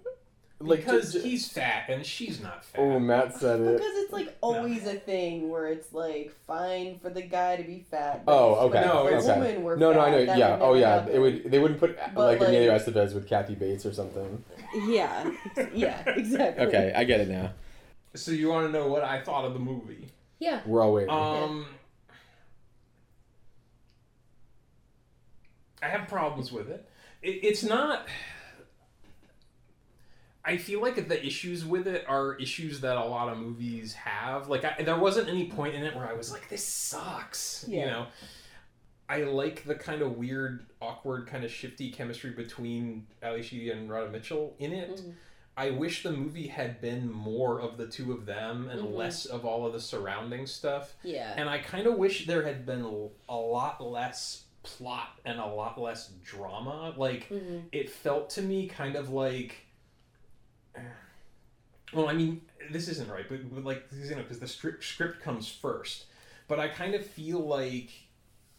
[0.59, 2.79] Like because ju- ju- he's fat and she's not fat.
[2.79, 3.73] oh, Matt said it.
[3.77, 7.85] Because it's like always a thing where it's like fine for the guy to be
[7.91, 8.25] fat.
[8.25, 8.81] but Oh, okay.
[8.81, 10.17] No, if a it's- woman were No, no, I know.
[10.33, 10.57] Yeah.
[10.61, 10.95] Oh, yeah.
[11.01, 11.13] happen.
[11.13, 11.51] It would.
[11.51, 14.43] They wouldn't put But, like Emilio like- Estevez with Kathy Bates or something.
[14.87, 15.29] Yeah,
[15.73, 16.65] yeah, exactly.
[16.67, 17.51] Okay, I get it now.
[18.13, 20.07] So you want to know what I thought of the movie?
[20.39, 20.61] Yeah.
[20.65, 21.09] We're all waiting.
[21.09, 21.65] Um,
[25.81, 26.89] I have problems with it.
[27.21, 27.39] it.
[27.43, 28.07] It's not.
[30.45, 34.47] I feel like the issues with it are issues that a lot of movies have.
[34.47, 37.85] Like, I, there wasn't any point in it where I was like, "This sucks," you
[37.85, 38.07] know.
[39.07, 43.89] I like the kind of weird, awkward, kind of shifty chemistry between Ally Sheedy and
[43.89, 44.97] Radha Mitchell in it.
[44.97, 45.13] Mhm.
[45.57, 48.93] I wish the movie had been more of the two of them and Mhm.
[48.95, 50.95] less of all of the surrounding stuff.
[51.03, 51.33] Yeah.
[51.37, 52.81] And I kind of wish there had been
[53.29, 56.93] a lot less plot and a lot less drama.
[56.97, 59.64] Like, hmm it felt to me kind of like.
[61.93, 65.21] Well, I mean, this isn't right, but, but like, you know, because the script, script
[65.21, 66.05] comes first.
[66.47, 67.89] But I kind of feel like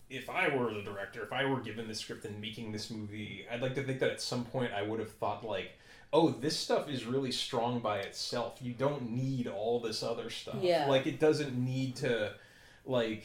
[0.08, 3.44] if I were the director, if I were given this script and making this movie,
[3.50, 5.72] I'd like to think that at some point I would have thought, like,
[6.12, 8.58] oh, this stuff is really strong by itself.
[8.62, 10.56] You don't need all this other stuff.
[10.60, 10.86] Yeah.
[10.86, 12.32] Like, it doesn't need to,
[12.84, 13.24] like.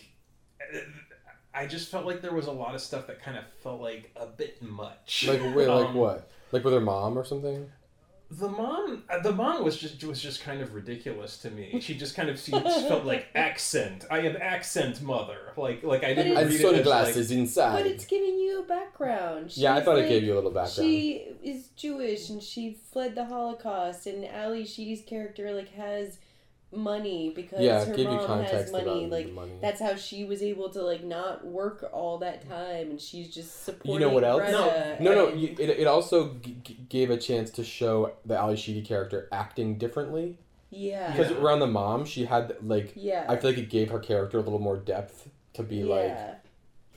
[1.53, 4.11] I just felt like there was a lot of stuff that kind of felt like
[4.15, 5.25] a bit much.
[5.27, 6.29] like wait, like Um, what?
[6.51, 7.69] Like with her mom or something?
[8.33, 11.79] The mom, uh, the mom was just was just kind of ridiculous to me.
[11.81, 14.05] She just kind of seemed, felt like accent.
[14.09, 15.51] I am accent mother.
[15.57, 18.61] Like like I But didn't it's- And read it as, sunglasses But it's giving you
[18.61, 19.55] a background.
[19.57, 20.89] yeah, I thought like, it gave you a little background.
[20.89, 26.17] She is Jewish and she fled the Holocaust, and Ally Sheedy's character like has
[26.73, 28.83] money because yeah, her give you mom context has money.
[29.05, 29.51] about Like the money.
[29.61, 33.63] that's how she was able to like not work all that time, and she's just
[33.65, 33.93] supporting.
[33.93, 34.41] You know what else?
[34.41, 35.27] Greta No, no.
[35.27, 38.81] and- You, it, it also g- g- gave a chance to show the Ally Sheedy
[38.81, 40.37] character acting differently.
[40.69, 41.37] yeah, Because Yeah.
[41.41, 44.41] around the mom, she had like yeah, I feel like it gave her character a
[44.41, 46.35] little more depth to be like yeah.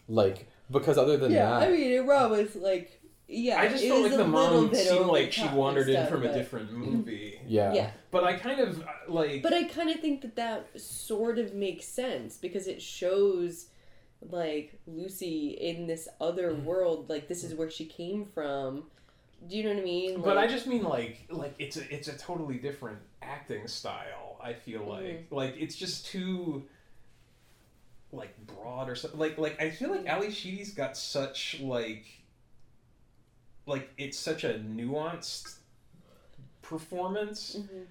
[0.08, 1.58] like because other than yeah.
[1.58, 3.60] that, I mean, it was like yeah.
[3.60, 6.08] I just it felt like the mom seemed like she top and wandered in stuff,
[6.10, 7.33] from a different movie.
[7.46, 7.90] Yeah, Yeah.
[8.10, 11.54] But I kind of uh, like But I kind of think that that sort of
[11.54, 13.66] makes sense because it shows
[14.30, 16.64] like Lucy in this other Mm.
[16.64, 17.08] world.
[17.10, 18.84] Like this is where she came from.
[19.46, 20.20] Do you know what I mean?
[20.22, 24.38] But I just mean like like it's a it's a totally different acting style.
[24.42, 25.34] I feel like Mm-hmm.
[25.34, 26.64] like it's just too
[28.12, 29.18] like broad or something.
[29.20, 30.08] Like like I feel like Mm.
[30.08, 32.04] Ally Sheedy's got such like
[33.66, 35.56] like it's such a nuanced
[36.68, 37.86] performance Mhm.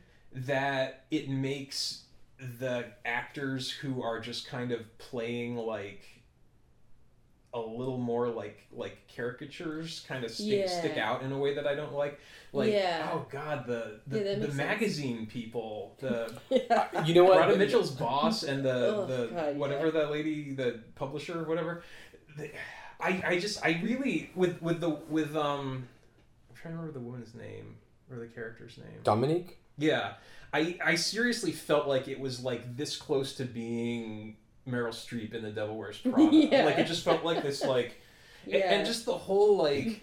[0.47, 2.03] that it makes
[2.39, 6.01] the actors who are just kind of playing like
[7.55, 11.67] a little more like like caricatures kind of stick, stick out in a way that
[11.67, 12.19] I don't like.
[12.51, 13.11] Like Yeah.
[13.13, 14.55] oh god, the the, Yeah, the makes sense.
[14.55, 17.03] magazine people, the Yeah.
[17.05, 17.37] you know what?
[17.41, 19.91] Radha Mitchell's boss and the Oh, the God, whatever yeah.
[19.91, 21.83] that lady, the publisher whatever.
[22.35, 22.49] The,
[22.99, 25.87] I I just I really with with the with um
[26.49, 27.75] I'm trying to remember the woman's name
[28.11, 28.99] or the character's name.
[29.03, 29.57] Dominique.
[29.77, 30.13] Yeah,
[30.53, 34.37] I I seriously felt like it was like this close to being
[34.67, 36.35] Meryl Streep in The Devil Wears Prada.
[36.35, 36.65] Yeah.
[36.65, 37.99] Like it just felt like this like,
[38.45, 38.57] Yeah.
[38.59, 40.01] and, and just the whole like.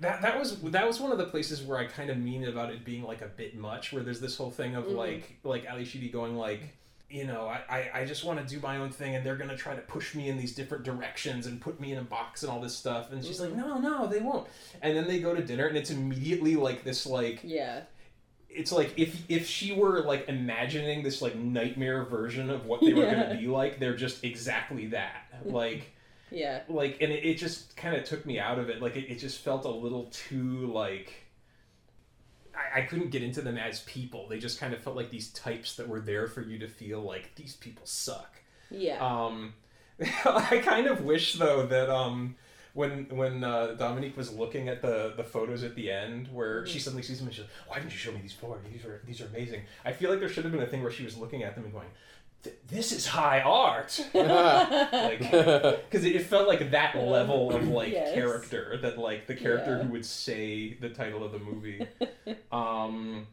[0.00, 2.70] That, that was that was one of the places where I kind of mean about
[2.70, 4.96] it being like a bit much where there's this whole thing of Mhm.
[4.96, 6.62] like like Ally Sheedy going like
[7.10, 9.74] you know I, I, just want to do my own thing and they're gonna try
[9.74, 12.60] to push me in these different directions and put me in a box and all
[12.60, 13.60] this stuff and she's like mm-hmm.
[13.60, 14.46] no no they won't
[14.80, 17.80] and then they go to dinner and it's immediately like this like yeah.
[18.48, 22.92] it's like if if she were like imagining this like nightmare version of what they
[22.94, 23.24] were Yeah.
[23.24, 25.26] gonna be like, they're just exactly that.
[25.44, 25.90] Like
[26.30, 26.60] Yeah.
[26.68, 28.82] like and it, it just kind of took me out of it.
[28.82, 31.12] Like it, it just felt a little too like
[32.54, 34.28] I, I couldn't get into them as people.
[34.28, 37.00] They just kind of felt like these types that were there for you to feel
[37.00, 38.36] like these people suck.
[38.70, 38.98] Yeah.
[38.98, 39.54] Um,
[40.24, 42.36] I kind of wish though that um,
[42.72, 46.78] when when uh, Dominique was looking at the the photos at the end, where she
[46.78, 48.58] suddenly sees them and she's like, "Why didn't you show me these before?
[48.72, 50.92] These are these are amazing." I feel like there should have been a thing where
[50.92, 51.96] she was looking at them and going, "Th-
[52.68, 58.14] "This is high art," like because it, it felt like that level of like Yes.
[58.14, 59.84] character that like the character Yeah.
[59.84, 61.86] who would say the title of the movie.
[62.52, 63.26] um,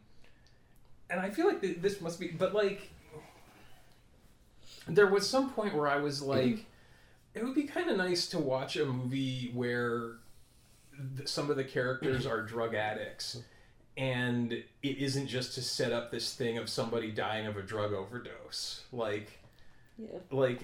[1.10, 2.90] and I feel like th- this must be, but like,
[4.86, 6.64] there was some point where I was like,
[7.34, 10.12] it would be kind of nice to watch a movie where
[11.16, 13.40] th- some of the characters are drug addicts.
[13.98, 14.64] And it
[14.98, 18.84] isn't just to set up this thing of somebody dying of a drug overdose.
[18.92, 19.28] Like,
[19.98, 20.18] yeah.
[20.30, 20.62] like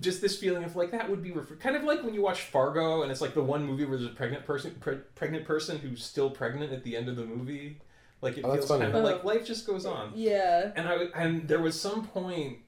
[0.00, 2.42] just this feeling of like that would be ref- kind of like when you watch
[2.42, 5.78] Fargo and it's like the one movie where there's a pregnant person pre- pregnant person
[5.78, 7.78] who's still pregnant at the end of the movie
[8.20, 9.00] like it Oh, feels kind of Oh.
[9.00, 10.72] like life just goes on Yeah.
[10.76, 12.58] and I w- and there was some point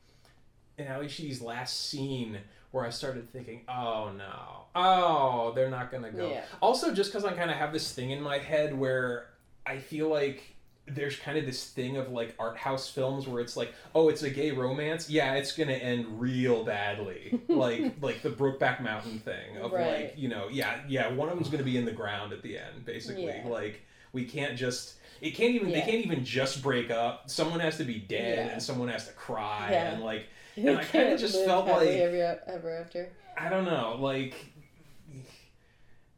[0.78, 2.38] in Ally Sheedy's last scene
[2.70, 6.28] where I started thinking, oh no, oh they're not gonna go.
[6.28, 6.44] Yeah.
[6.60, 9.26] Also, just because I kind of have this thing in my head where
[9.66, 10.42] I feel like
[10.88, 14.22] there's kind of this thing of like art house films where it's like, oh, it's
[14.24, 15.08] a gay romance.
[15.08, 19.86] Yeah, it's gonna end real badly, like like the Brokeback Mountain thing of Right.
[20.06, 22.58] like you know, yeah, yeah, one of them's gonna be in the ground at the
[22.58, 23.26] end, basically.
[23.26, 23.46] Yeah.
[23.46, 24.94] Like we can't just.
[25.20, 25.70] It can't even.
[25.70, 27.30] They can't even just break up.
[27.30, 28.52] Someone has to be dead, Yeah.
[28.54, 29.92] and someone has to cry, Yeah.
[29.92, 33.08] and like And I kinda can't just felt like- ever, ever after.
[33.38, 34.34] I don't know, like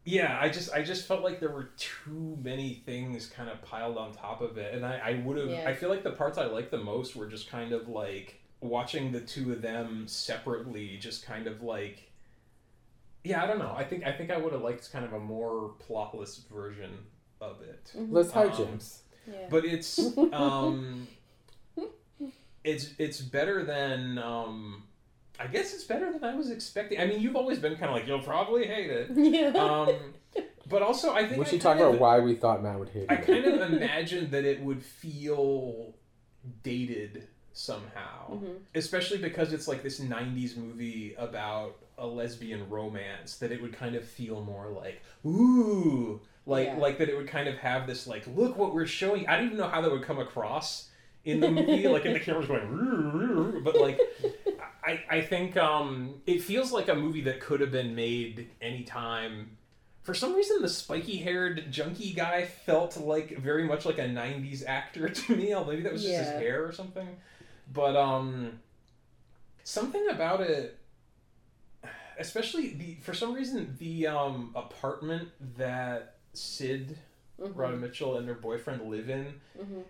[0.05, 3.97] yeah, I just I just felt like there were too many things kind of piled
[3.97, 5.65] on top of it, and I I would have Yeah.
[5.69, 9.13] I feel like the parts I liked the most were just kind of like watching
[9.13, 12.11] the two of them separately, just kind of like
[13.25, 13.75] yeah, I don't know.
[13.77, 16.91] I think I think I would have liked kind of a more plotless version
[17.41, 17.91] of it.
[17.95, 19.03] Let's hire Um, James.
[19.27, 19.47] Yeah.
[19.49, 19.99] but it's
[20.33, 21.09] um
[22.63, 24.85] it's it's better than um
[25.39, 27.01] I guess it's better than I was expecting.
[27.01, 29.11] I mean, you've always been kind of like you'll probably hate it.
[29.15, 29.49] yeah.
[29.49, 30.15] Um
[30.69, 32.89] but also I think We I should talk about of- why we thought Matt would
[32.91, 33.11] hate it.
[33.11, 35.95] I kind of imagined that it would feel
[36.63, 38.33] dated somehow.
[38.35, 38.59] Mhm.
[38.75, 43.95] Especially because it's like this 90s movie about a lesbian romance that it would kind
[43.95, 46.77] of feel more like ooh like Yeah.
[46.77, 49.27] like that it would kind of have this like look what we're showing.
[49.29, 50.91] I don't even know how that would come across
[51.25, 53.99] in the movie like in the camera's going but like
[54.87, 59.57] I, I think um, it feels like a movie that could have been made anytime.
[60.03, 64.63] For some reason, the spiky haired junkie guy felt like very much like a 90s
[64.67, 65.55] actor to me.
[65.55, 66.39] Although maybe that was just his Yeah.
[66.39, 67.09] hair or something.
[67.73, 68.61] But um,
[69.63, 70.79] something about it,
[72.19, 76.99] especially the for some reason the um, apartment that Sid,
[77.41, 77.53] Mhm.
[77.55, 79.85] Radha Mitchell, and her boyfriend live in, Mhm.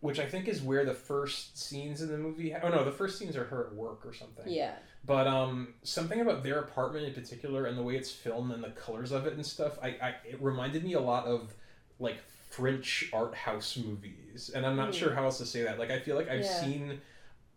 [0.00, 2.54] Which I think is where the first scenes in the movie.
[2.54, 4.44] Oh no, the first scenes are her at work or something.
[4.46, 4.74] Yeah.
[5.04, 8.70] But um, something about their apartment in particular and the way it's filmed and the
[8.70, 11.52] colors of it and stuff, I, I it reminded me a lot of
[11.98, 12.18] like
[12.50, 14.92] French art house movies, and I'm not Hmm.
[14.92, 15.78] sure how else to say that.
[15.78, 16.60] Like I feel like I've Yeah.
[16.60, 17.00] seen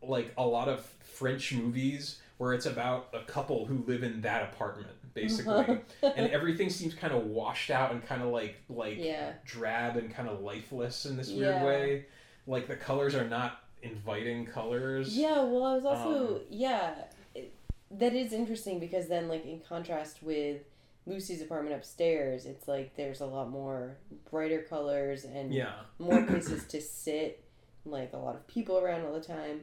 [0.01, 4.41] like a lot of French movies where it's about a couple who live in that
[4.51, 9.33] apartment basically, and everything seems kind of washed out and kind of like like yeah.
[9.45, 11.65] drab and kind of lifeless in this weird Yeah.
[11.65, 12.05] way.
[12.51, 15.17] Like the colors are not inviting colors.
[15.17, 16.95] Yeah, well, I was also Um, yeah,
[17.33, 17.53] it,
[17.89, 20.61] that is interesting because then like in contrast with
[21.05, 23.97] Lucy's apartment upstairs, it's like there's a lot more
[24.29, 25.73] brighter colors and Yeah.
[25.97, 27.43] more places to sit,
[27.85, 29.61] like a lot of people around all the time.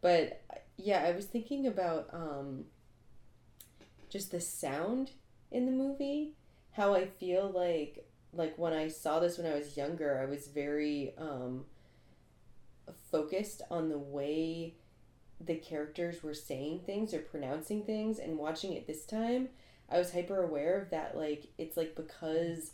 [0.00, 0.42] But
[0.76, 2.66] yeah, I was thinking about um
[4.08, 5.10] just the sound
[5.50, 6.34] in the movie,
[6.72, 10.46] how I feel like like when I saw this when I was younger, I was
[10.48, 11.64] very um
[13.12, 14.74] focused on the way
[15.44, 19.48] the characters were saying things or pronouncing things and watching it this time
[19.90, 22.72] i was hyper aware of that like it's like because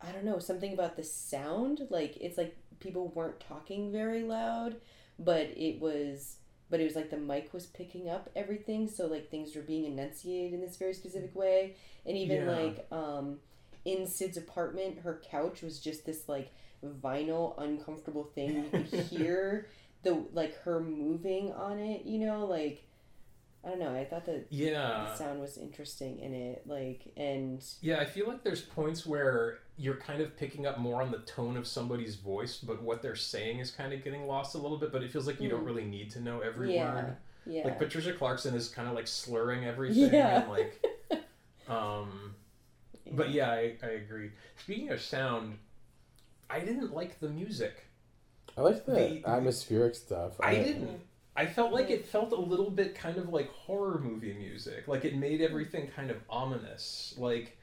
[0.00, 4.76] i don't know something about the sound like it's like people weren't talking very loud
[5.18, 6.36] but it was
[6.70, 9.84] but it was like the mic was picking up everything so like things were being
[9.86, 11.74] enunciated in this very specific way
[12.06, 12.50] and even Yeah.
[12.50, 13.38] like um
[13.84, 16.52] in sid's apartment her couch was just this like
[16.84, 19.68] vinyl uncomfortable thing you could hear
[20.02, 22.82] the like her moving on it you know like
[23.64, 25.08] i don't know i thought that Yeah.
[25.10, 29.58] the sound was interesting in it like and Yeah, I feel like there's points where
[29.76, 33.16] you're kind of picking up more on the tone of somebody's voice, but what they're
[33.16, 34.92] saying is kind of getting lost a little bit.
[34.92, 35.66] But it feels like you don't Mm.
[35.66, 36.94] really need to know every Yeah.
[36.94, 37.16] word.
[37.46, 40.42] yeah Like Patricia Clarkson is kind of like slurring everything Yeah.
[40.42, 40.84] and like,
[41.68, 42.34] um,
[43.12, 44.30] but yeah, I, I agree.
[44.62, 45.56] Speaking of sound,
[46.50, 47.84] I didn't like the music.
[48.56, 50.32] I liked the, The- atmospheric stuff.
[50.40, 51.00] I didn't.
[51.36, 54.88] I felt like it felt a little bit kind of like horror movie music.
[54.88, 57.14] Like it made everything kind of ominous.
[57.16, 57.56] Like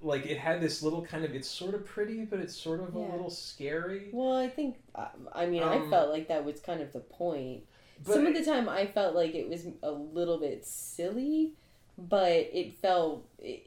[0.00, 2.94] like it had this little kind of it's sort of pretty but it's sort of
[2.94, 4.08] a little scary.
[4.12, 7.00] Well, I think I, I mean I Um, felt like that was kind of the
[7.00, 7.64] point.
[8.04, 11.52] But Some of the time I felt like it was a little bit silly,
[11.98, 13.66] but it felt it,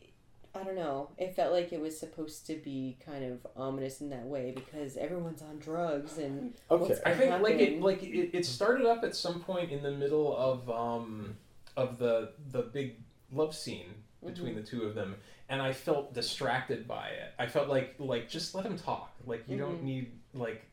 [0.55, 1.09] I don't know.
[1.17, 4.95] It felt like it was supposed to be kind of ominous in that way because
[4.97, 6.95] everyone's on drugs and Okay.
[7.05, 10.35] I think like it like it, it started up at some point in the middle
[10.37, 11.35] of um
[11.75, 12.95] of the the big
[13.31, 13.93] love scene
[14.25, 14.61] between Mm-hmm.
[14.61, 15.15] the two of them
[15.49, 17.33] and I felt distracted by it.
[17.37, 19.11] I felt like like just let him talk.
[19.25, 19.83] Like you don't Mhm.
[19.83, 20.63] need like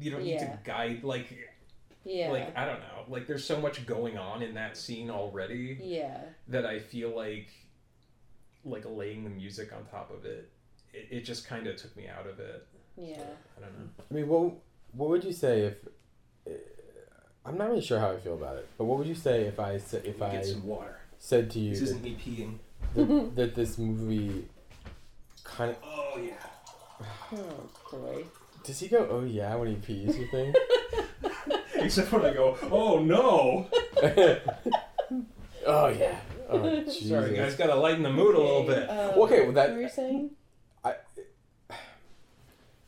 [0.00, 0.50] you don't need Yeah.
[0.56, 1.28] to guide like
[2.04, 2.30] yeah.
[2.30, 3.04] like I don't know.
[3.08, 6.20] Like there's so much going on in that scene already yeah.
[6.48, 7.48] that I feel like
[8.64, 10.50] like laying the music on top of it
[10.92, 12.66] it, it just kind of took me out of it.
[12.96, 13.20] Yeah.
[13.56, 13.88] I don't know.
[14.10, 14.52] I mean, what
[14.92, 15.74] what would you say if?
[16.46, 16.50] uh,
[17.44, 19.58] I'm not really sure how I feel about it, but what would you say if
[19.60, 20.98] I said if I some water.
[21.18, 22.58] said to you This that, isn't me peeing.
[22.94, 24.46] that, that this movie
[25.44, 26.34] kind of Oh yeah.
[27.32, 28.24] Oh boy.
[28.64, 30.56] does he go oh yeah when he pees you think?
[31.74, 33.68] Except when I go, oh no.
[35.66, 36.18] oh yeah.
[36.50, 37.08] Oh Jesus.
[37.08, 38.88] Sorry, guys, gotta lighten the mood a little bit.
[38.88, 40.30] Uh, Okay, well, that- What were you saying?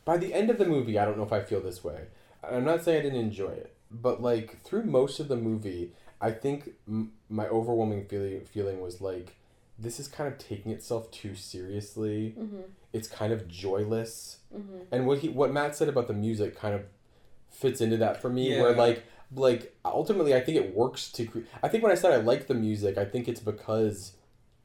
[0.03, 2.05] By the end of the movie, I don't know if I feel this way.
[2.43, 6.31] I'm not saying I didn't enjoy it, but like through most of the movie, I
[6.31, 9.35] think m- my overwhelming feeling feeling was like
[9.77, 12.35] this is kind of taking itself too seriously.
[12.37, 12.61] Mm-hmm.
[12.93, 14.39] It's kind of joyless.
[14.55, 14.77] Mm-hmm.
[14.91, 16.81] And what he what Matt said about the music kind of
[17.51, 21.39] fits into that for me where like like ultimately I think it works to cre-
[21.63, 24.13] I think when I said I like the music, I think it's because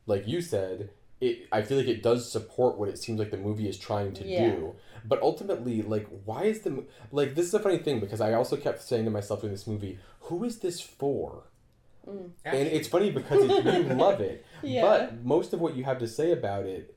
[0.07, 3.37] like you said, it I feel like it does support what it seems like the
[3.37, 4.51] movie is trying to Yeah.
[4.51, 4.75] do.
[5.05, 8.57] But ultimately like why is the like this is a funny thing because I also
[8.57, 11.45] kept saying to myself in this movie, who is this for?
[12.09, 12.31] Mm.
[12.45, 14.83] And it's funny because it, you love it, Yeah.
[14.83, 16.95] but most of what you have to say about it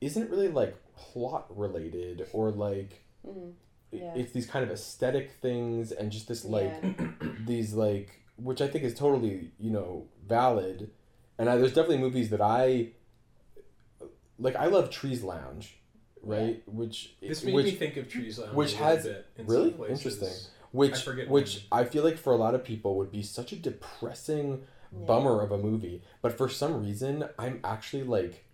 [0.00, 3.52] isn't really like plot related or like Mm.
[3.92, 4.14] I- Yeah.
[4.14, 7.08] it's these kind of aesthetic things and just this like Yeah.
[7.46, 10.90] these like which I think is totally you know valid,
[11.38, 12.88] and I, there's definitely movies that I
[14.38, 14.56] like.
[14.56, 15.78] I love Trees Lounge,
[16.22, 16.62] right?
[16.66, 19.72] Which This made which me think of Trees Lounge which a has- bit in really?
[19.72, 19.86] some.
[19.90, 20.32] Interesting.
[20.72, 21.82] which I forget which when.
[21.82, 25.04] I feel like for a lot of people would be such a depressing Yeah.
[25.06, 28.44] bummer of a movie, but for some reason I'm actually like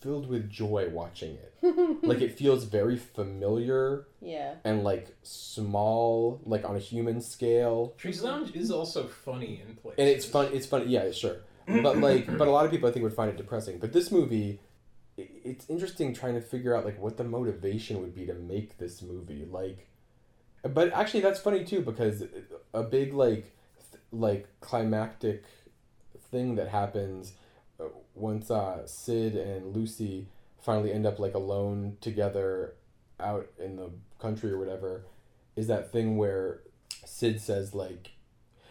[0.00, 1.54] filled with joy watching it.
[2.04, 4.54] like it feels very familiar yeah.
[4.64, 7.94] and like small, like on a human scale.
[7.98, 9.98] Trees Lounge is also funny in places.
[9.98, 10.50] and it's fun.
[10.52, 10.86] It's funny.
[10.86, 11.38] Yeah, sure.
[11.66, 13.78] But like, but a lot of people I think would find it depressing.
[13.78, 14.60] But this movie,
[15.16, 19.02] it's interesting trying to figure out like what the motivation would be to make this
[19.02, 19.46] movie.
[19.50, 19.88] Like,
[20.62, 22.22] but actually that's funny too because
[22.72, 23.52] a big like,
[23.90, 25.44] th- like climactic
[26.30, 27.32] thing that happens
[28.14, 30.26] once uh, Sid and Lucy
[30.60, 32.74] finally end up like alone together
[33.20, 35.04] out in the country or whatever
[35.56, 36.60] is that thing where
[37.04, 38.10] Sid says like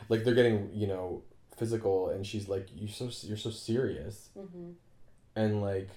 [0.10, 1.24] like they're getting you know
[1.58, 4.72] physical and she's like you so you're so serious Mm-hmm.
[5.36, 5.89] and like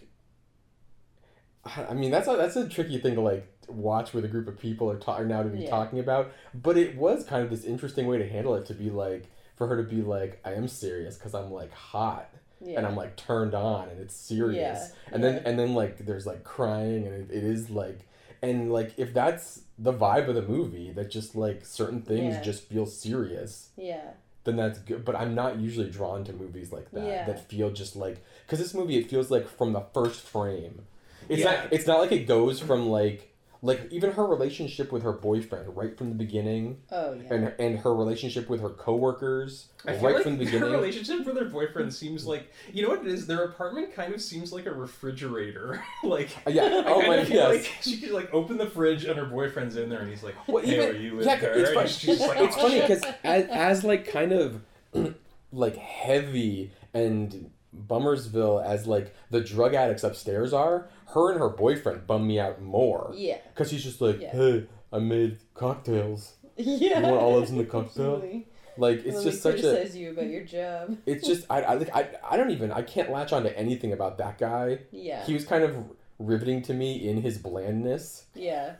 [1.88, 4.58] I mean that's a, that's a tricky thing to like watch with a group of
[4.58, 5.70] people are, ta- are now to be Yeah.
[5.70, 8.88] talking about but it was kind of this interesting way to handle it to be
[8.90, 9.24] like
[9.56, 12.30] for her to be like I am serious because I'm like hot
[12.62, 12.78] Yeah.
[12.78, 16.26] and I'm like turned on and it's serious Yeah, and then and then like there's
[16.26, 18.00] like crying and it, it is like
[18.42, 22.42] and like if that's the vibe of the movie that just like certain things Yeah.
[22.42, 24.10] just feel serious yeah.
[24.44, 27.24] then that's good but i'm not usually drawn to movies like that Yeah.
[27.26, 30.82] that feel just like because this movie it feels like from the first frame
[31.28, 31.52] it's Yeah.
[31.62, 33.29] not it's not like it goes from like
[33.62, 37.34] like even her relationship with her boyfriend right from the beginning Oh yeah.
[37.34, 40.60] and and her relationship with her coworkers I feel right like from the beginning.
[40.60, 43.26] her beginning relationship with her boyfriend seems like you know what it is.
[43.26, 45.82] Their apartment kind of seems like a refrigerator.
[46.04, 48.56] like Uh, yeah I oh kind my of feel yes like she could like open
[48.56, 51.20] the fridge and her boyfriend's in there and he's like, Well, "Hey, even- are you
[51.20, 51.88] in yeah, there?" it's And funny.
[51.88, 54.62] she's like, it's "Oh, funny because as, as like kind of
[55.52, 62.06] like heavy and Bummersville as like the drug addicts upstairs are, her and her boyfriend
[62.06, 63.38] bum me out more yeah.
[63.52, 64.32] because he's just like, Yeah.
[64.32, 66.34] hey, I made cocktails.
[66.56, 66.98] Yeah.
[67.00, 68.14] You want olives in the cocktail?
[68.16, 68.46] Absolutely.
[68.76, 69.88] Like it's just such a.
[69.96, 70.96] you about your job.
[71.06, 74.18] It's just I I like I I don't even I can't latch onto anything about
[74.18, 74.80] that guy.
[74.90, 75.24] Yeah.
[75.24, 75.76] He was kind of
[76.18, 78.24] riveting to me in his blandness.
[78.34, 78.74] yeah.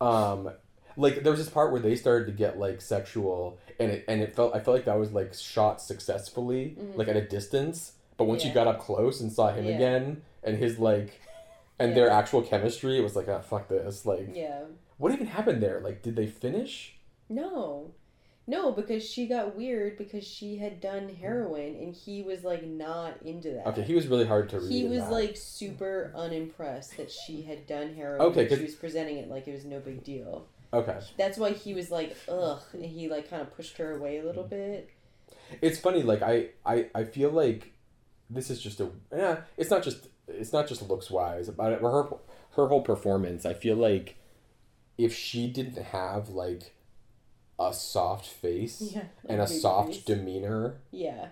[0.00, 0.50] um
[0.96, 4.20] like there was this part where they started to get like sexual and it and
[4.20, 6.96] it felt i felt like that was like shot successfully Mhm.
[6.96, 9.74] like at a distance but once you got up close and saw him Yeah.
[9.76, 11.20] again and his like
[11.78, 11.94] and Yeah.
[11.94, 14.64] their actual chemistry it was like ah fuck this like Yeah.
[14.98, 16.96] what even happened there like did they finish
[17.28, 17.92] No.
[18.46, 23.22] No, because she got weird because she had done heroin and he was like not
[23.22, 23.66] into that.
[23.68, 25.12] okay he was really hard to read He was that.
[25.12, 28.20] like super unimpressed that she had done heroin.
[28.22, 30.46] Okay, she was presenting it like it was no big deal.
[30.72, 34.18] Okay That's why he was like, ugh, and he like kind of pushed her away
[34.18, 34.26] a Mm.
[34.26, 34.90] little bit.
[35.62, 37.72] it's funny like I, I i feel like
[38.28, 41.80] this is just a yeah it's not just it's not just looks wise about it
[41.80, 42.04] her
[42.56, 44.16] her whole performance i feel like
[44.96, 46.74] if she didn't have like
[47.58, 49.02] a soft face Yeah.
[49.28, 50.04] and a soft face.
[50.04, 51.28] demeanor Yeah.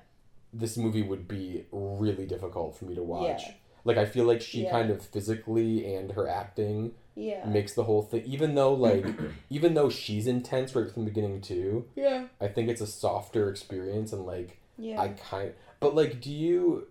[0.52, 3.52] this movie would be really difficult for me to watch Yeah.
[3.84, 4.72] like i feel like she Yeah.
[4.72, 7.44] kind of physically and her acting Yeah.
[7.46, 9.04] makes the whole thing even though like
[9.50, 12.26] even though she's intense right from the beginning too Yeah.
[12.40, 15.00] i think it's a softer experience and like Yeah.
[15.00, 16.86] I kind but like do you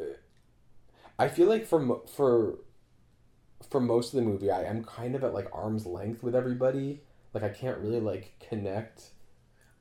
[0.00, 0.04] uh,
[1.18, 2.58] I feel like for for
[3.70, 7.00] for most of the movie I am kind of at like arm's length with everybody
[7.34, 9.10] like I can't really like connect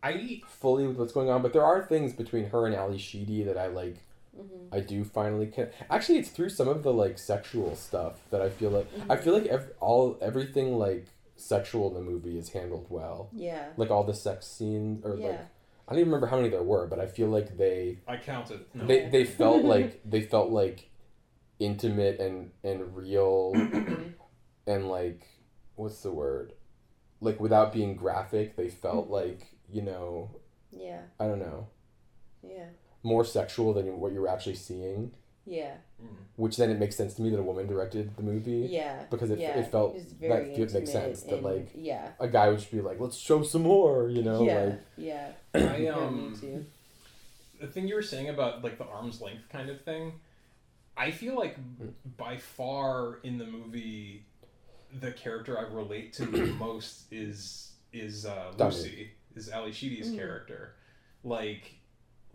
[0.03, 3.43] I fully with what's going on but there are things between her and Ally Sheedy
[3.43, 3.97] that I like
[4.36, 8.41] hmm I do finally can actually it's through some of the like sexual stuff that
[8.41, 11.05] I feel like I feel like ev- all everything like
[11.38, 13.67] sexual in the movie is handled well Yeah.
[13.77, 15.27] like all the sex scenes or Yeah.
[15.27, 15.39] like
[15.88, 18.65] I don't even remember how many there were but I feel like they I counted.
[18.73, 18.86] No.
[18.88, 20.89] they they felt like they felt like
[21.59, 23.53] intimate and and real
[24.67, 25.25] and like
[25.75, 26.53] what's the word
[27.21, 30.31] like without being graphic they felt like you know
[30.71, 31.01] Yeah.
[31.19, 31.67] i don't know
[32.43, 32.67] Yeah.
[33.06, 35.12] More sexual than what you're actually seeing
[35.45, 35.74] Yeah.
[36.03, 36.08] Mm.
[36.38, 39.03] which then it makes sense to me that a woman directed the movie Yeah.
[39.12, 39.60] because it, yeah.
[39.60, 42.10] it felt was that very fe- makes intimate sense that like yeah.
[42.20, 44.64] a guy would just be like let's show some more you know yeah.
[44.64, 45.28] like yeah.
[45.53, 46.66] I Yeah, um too.
[47.62, 50.14] the thing you were saying about like the arm's length kind of thing
[50.97, 51.56] i feel like
[52.18, 54.26] by far in the movie
[54.99, 60.16] the character i relate to the most is is uh, lucy is ally sheedy's Mhm.
[60.18, 60.74] character
[61.24, 61.64] like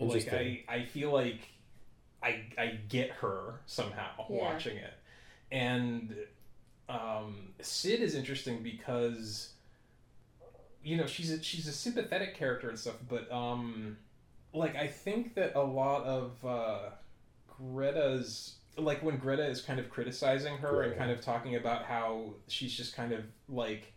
[0.08, 1.40] like i i feel like
[2.22, 4.36] i i get her somehow Yeah.
[4.52, 4.92] watching it.
[5.52, 6.14] And
[6.88, 9.50] um sid is interesting because
[10.82, 13.96] you know she's a she's a sympathetic character and stuff but um
[14.52, 16.78] like i think that a lot of uh
[17.46, 22.32] greta's like when greta is kind of criticizing her and kind of talking about how
[22.48, 23.92] she's just kind of like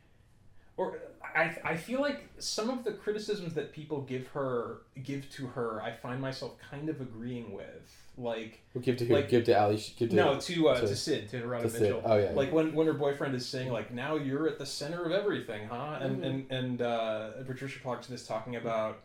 [0.78, 0.98] or
[1.36, 5.82] I, I feel like some of the criticisms that people give her give to her
[5.82, 8.00] i find myself kind of agreeing with.
[8.18, 9.14] Like we'll give to who?
[9.16, 9.78] like- give to ally?
[9.98, 11.82] Give to, no to uh, to, to- sid to to Radha Sid.
[11.82, 12.02] mitchell.
[12.06, 15.04] Oh yeah like when, when her boyfriend is saying like now you're at the center
[15.04, 15.98] of everything huh?
[16.00, 16.26] And Mhm.
[16.28, 19.00] and and uh, patricia clarkson is talking about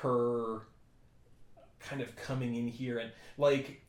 [0.00, 0.62] her
[1.80, 3.82] kind of coming in here and like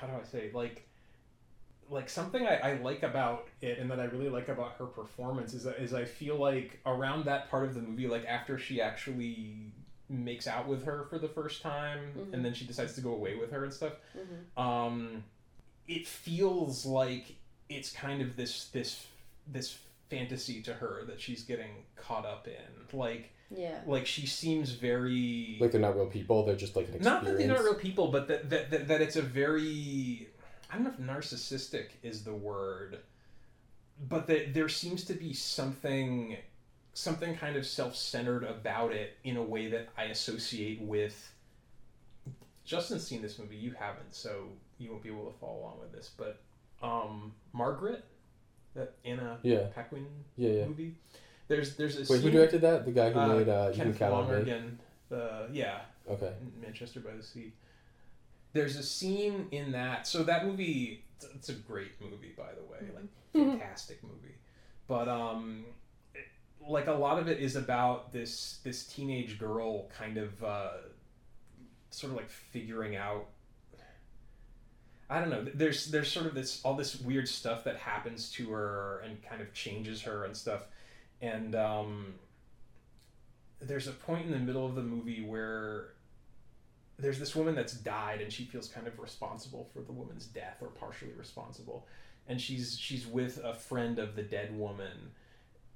[0.00, 0.86] how do i say like
[1.92, 5.52] like something I, I like about it and that I really like about her performance
[5.54, 8.80] is that is I feel like around that part of the movie, like after she
[8.80, 9.72] actually
[10.08, 12.32] makes out with her for the first time Mhm.
[12.32, 15.24] and then she decides to go away with her and stuff, hmm um,
[15.86, 17.34] it feels like
[17.68, 19.06] it's kind of this this
[19.46, 19.78] this
[20.08, 22.98] fantasy to her that she's getting caught up in.
[22.98, 23.80] Like Yeah.
[23.86, 27.30] like she seems very like they're not real people they're just like an experience not
[27.30, 30.28] that they're not real people, but that, that, that, that it's a very
[30.72, 33.00] I don't know if narcissistic is the word,
[34.08, 36.38] but that there seems to be something
[36.94, 41.32] something kind of self-centered about it in a way that I associate with.
[42.64, 44.48] Justin's seen this movie, you haven't, so
[44.78, 46.40] you won't be able to follow along with this, but
[46.82, 48.04] um Margaret,
[48.74, 49.66] that Anna yeah.
[49.74, 50.06] Paquin
[50.36, 50.66] yeah yeah.
[50.66, 50.94] movie.
[51.48, 52.86] There's there's a wait who directed that?
[52.86, 54.78] The guy who uh, made uh you can Kenneth count on Lonergan,
[55.10, 56.32] the yeah, okay.
[56.62, 57.52] Manchester by the Sea.
[58.52, 60.06] There's a scene in that.
[60.06, 63.04] So that movie, it's, it's a great movie, by the way, like
[63.58, 64.34] fantastic movie.
[64.88, 65.64] But um,
[66.14, 66.26] it-
[66.68, 70.70] like a lot of it is about this this teenage girl kind of uh,
[71.90, 73.26] sort of like figuring out.
[75.10, 75.44] I don't know.
[75.54, 79.42] There's there's sort of this all this weird stuff that happens to her and kind
[79.42, 80.64] of changes her and stuff,
[81.20, 82.14] and um,
[83.60, 85.91] there's a point in the middle of the movie where
[86.98, 90.58] there's this woman that's died and she feels kind of responsible for the woman's death
[90.60, 91.86] or partially responsible.
[92.28, 95.10] And she's she's with a friend of the dead woman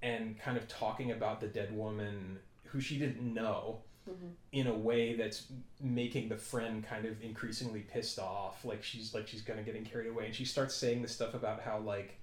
[0.03, 4.35] and kind of talking about the dead woman who she didn't know Mhm.
[4.53, 5.49] in a way that's
[5.81, 8.65] making the friend kind of increasingly pissed off.
[8.65, 10.27] Like she's like she's kind of getting carried away.
[10.27, 12.21] And she starts saying this stuff about how like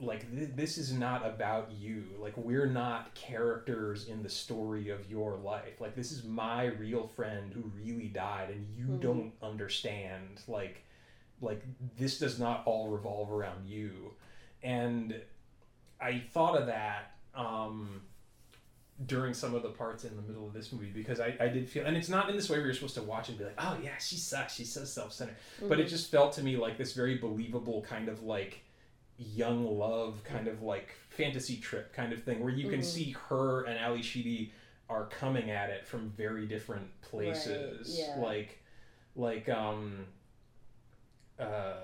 [0.00, 2.04] like th- this is not about you.
[2.20, 5.80] Like we're not characters in the story of your life.
[5.80, 9.00] Like this is my real friend who really died and you Mhm.
[9.00, 10.84] don't understand like
[11.40, 11.62] like
[11.96, 14.12] this does not all revolve around you.
[14.62, 15.20] And
[16.00, 18.00] i thought of that um
[19.06, 21.68] during some of the parts in the middle of this movie because I, I did
[21.68, 23.54] feel and it's not in this way where you're supposed to watch and be like
[23.58, 24.54] oh yeah she sucks.
[24.54, 25.36] She's so self-centered.
[25.68, 25.90] But it Mhm.
[25.90, 28.60] just felt to me like this very believable kind of like
[29.18, 32.84] young love kind of like fantasy trip kind of thing where you can Mhm.
[32.84, 34.52] see her and Ally Sheedy
[34.88, 38.16] are coming at it from very different places yeah.
[38.18, 38.58] like
[39.16, 40.06] like um
[41.38, 41.74] uh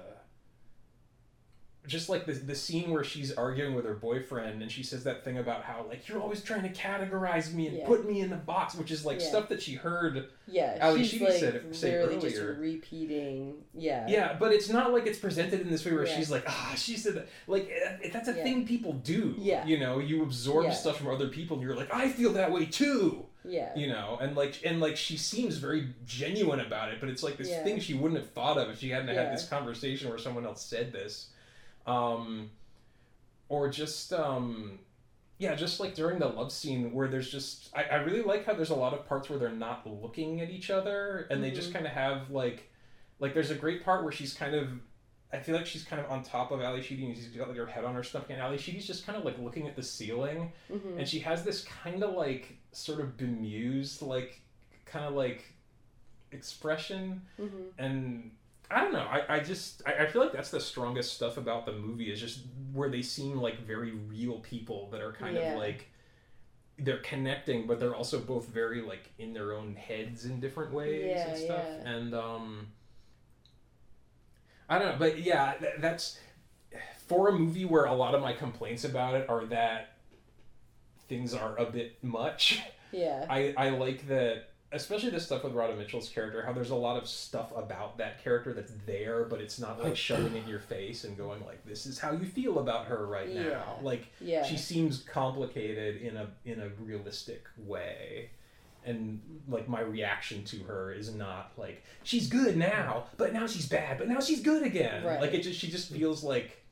[1.86, 5.22] just like the, the scene where she's arguing with her boyfriend and she says that
[5.24, 7.86] thing about how like you're always trying to categorize me and Yeah.
[7.86, 9.26] put me in the box which is like Yeah.
[9.28, 12.58] stuff that she heard Yeah, Ally she's Sheedy like said- said literally just earlier.
[12.60, 13.54] repeating.
[13.74, 14.06] Yeah.
[14.08, 16.16] Yeah, but it's not like it's presented in this way where Yeah.
[16.16, 17.28] she's like, ah, she said that.
[17.46, 19.34] Like, eh, that's a thing people do.
[19.38, 19.64] Yeah.
[19.66, 22.66] You know, you absorb stuff from other people and you're like, I feel that way
[22.66, 23.26] too.
[23.46, 23.76] Yeah.
[23.76, 27.36] You know, and like, and like, she seems very genuine about it, but it's like
[27.36, 30.46] this thing she wouldn't have thought of if she hadn't had this conversation where someone
[30.46, 31.28] else said this.
[31.86, 32.50] Um,
[33.48, 34.78] or just, um,
[35.38, 38.54] yeah, just like during the love scene where there's just, I, I really like how
[38.54, 41.70] there's a lot of parts where they're not looking at each other and they just
[41.70, 41.74] Mhm.
[41.74, 42.70] kind of have like,
[43.20, 44.68] like there's a great part where she's kind of,
[45.32, 47.56] I feel like she's kind of on top of Ally Sheedy and she's got like
[47.56, 49.82] her head on her stomach and Ally Sheedy's just kind of like looking at the
[49.82, 54.40] ceiling hmm and she has this kind of like sort of bemused like
[54.86, 55.44] kind of like
[56.32, 57.46] expression hmm
[57.78, 58.30] and
[58.70, 59.06] I don't know.
[59.08, 62.20] I, I just I, I feel like that's the strongest stuff about the movie is
[62.20, 62.40] just
[62.72, 65.52] where they seem like very real people that are kind Yeah.
[65.52, 65.88] of like
[66.78, 71.04] they're connecting, but they're also both very like in their own heads in different ways
[71.06, 71.64] Yeah, and stuff.
[71.68, 71.88] yeah.
[71.90, 72.66] And um,
[74.68, 76.18] I don't know, but yeah, th- that's
[77.06, 79.98] for a movie where a lot of my complaints about it are that
[81.08, 82.60] things are a bit much.
[82.92, 83.26] Yeah.
[83.28, 86.96] I, I like that, especially this stuff with Radha Mitchell's character, how there's a lot
[87.00, 91.04] of stuff about that character that's there, but it's not like shoving in your face
[91.04, 93.62] and going like, "This is how you feel about her right now." Yeah.
[93.82, 94.42] Like Yeah.
[94.44, 98.30] she seems complicated in a in a realistic way,
[98.84, 103.66] and like my reaction to her is not like she's good now, but now she's
[103.68, 105.04] bad, but now she's good again.
[105.04, 105.20] Right.
[105.20, 106.64] Like it just she just feels like,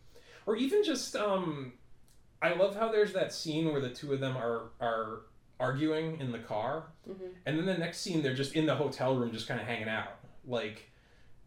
[0.47, 1.73] or even just um,
[2.43, 5.21] I love how there's that scene where the two of them are are
[5.61, 7.13] arguing in the car hmm
[7.47, 9.89] and then the next scene they're just in the hotel room just kind of hanging
[9.89, 10.15] out
[10.47, 10.89] like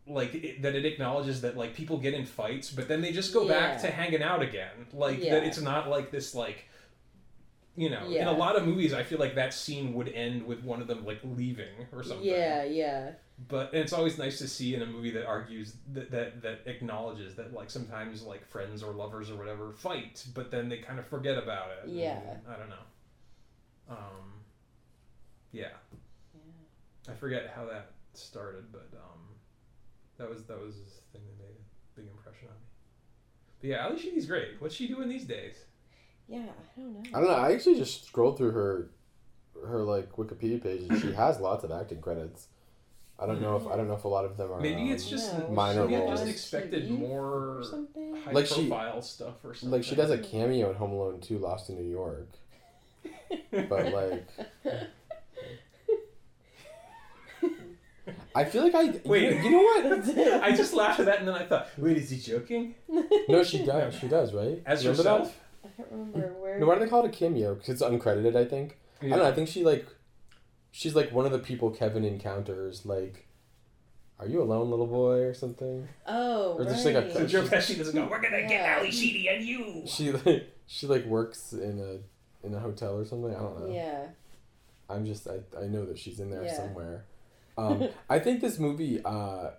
[0.07, 3.33] like it, that it acknowledges that like people get in fights but then they just
[3.33, 5.35] go back to hanging out again like Yeah.
[5.35, 6.65] that it's not like this like
[7.75, 10.63] you know in a lot of movies i feel like that scene would end with
[10.63, 12.63] one of them like leaving or something Yeah.
[12.63, 13.11] Yeah.
[13.49, 16.61] but and it's always nice to see in a movie that argues that, that that
[16.67, 20.99] acknowledges that like sometimes like friends or lovers or whatever fight but then they kind
[20.99, 22.19] of forget about it Yeah.
[22.49, 22.75] i don't know
[25.55, 25.67] yeah
[26.33, 27.13] Yeah.
[27.13, 29.19] I forget how that started, but um,
[30.17, 32.67] that was that was the thing that made a big impression on me.
[33.61, 34.49] But yeah, Ally Sheedy's great.
[34.59, 35.55] What's she doing these days?
[36.27, 36.39] Yeah.
[36.39, 37.03] I don't know.
[37.13, 37.35] I don't know.
[37.35, 38.89] I actually just scrolled through her,
[39.65, 42.47] her like Wikipedia page, and she has lots of acting credits.
[43.19, 44.59] I don't know if I don't know if a lot of them are.
[44.59, 46.19] Maybe um, it's just Yeah, minor maybe I roles.
[46.21, 48.15] just expected TV more or something.
[48.17, 49.71] high Like she- profile stuff or something.
[49.77, 52.27] like she does a cameo in Home Alone 2 Lost in New York.
[53.69, 54.27] but, like-
[58.35, 59.33] I feel like I Wait.
[59.37, 60.17] You, you know what?
[60.43, 62.75] I just laughed at that and then I thought, wait, is he joking?
[63.29, 63.95] No, she does.
[63.95, 64.61] She does, right?
[64.65, 65.31] As Remember that?
[65.79, 66.59] I don't remember where.
[66.59, 67.55] No, why do they call it a cameo?
[67.55, 68.77] Because it's uncredited, I think.
[69.01, 69.07] Yeah.
[69.07, 69.29] I don't know.
[69.31, 69.87] I think she like,
[70.71, 72.85] she's like one of the people Kevin encounters.
[72.85, 73.25] Like,
[74.19, 75.87] are you alone, little boy, or something?
[76.05, 76.69] Oh, Or right.
[76.69, 78.07] just like a- So Joe Pesci doesn't go.
[78.09, 78.77] We're gonna get Yeah.
[78.79, 79.83] Ally Sheedy and you.
[79.85, 83.33] She like she like works in a in a hotel or something.
[83.35, 83.73] I don't know.
[83.73, 84.07] Yeah.
[84.89, 86.53] I'm just I, I know that she's in there Yeah.
[86.55, 87.05] somewhere.
[87.57, 89.51] Um, I think this movie uh,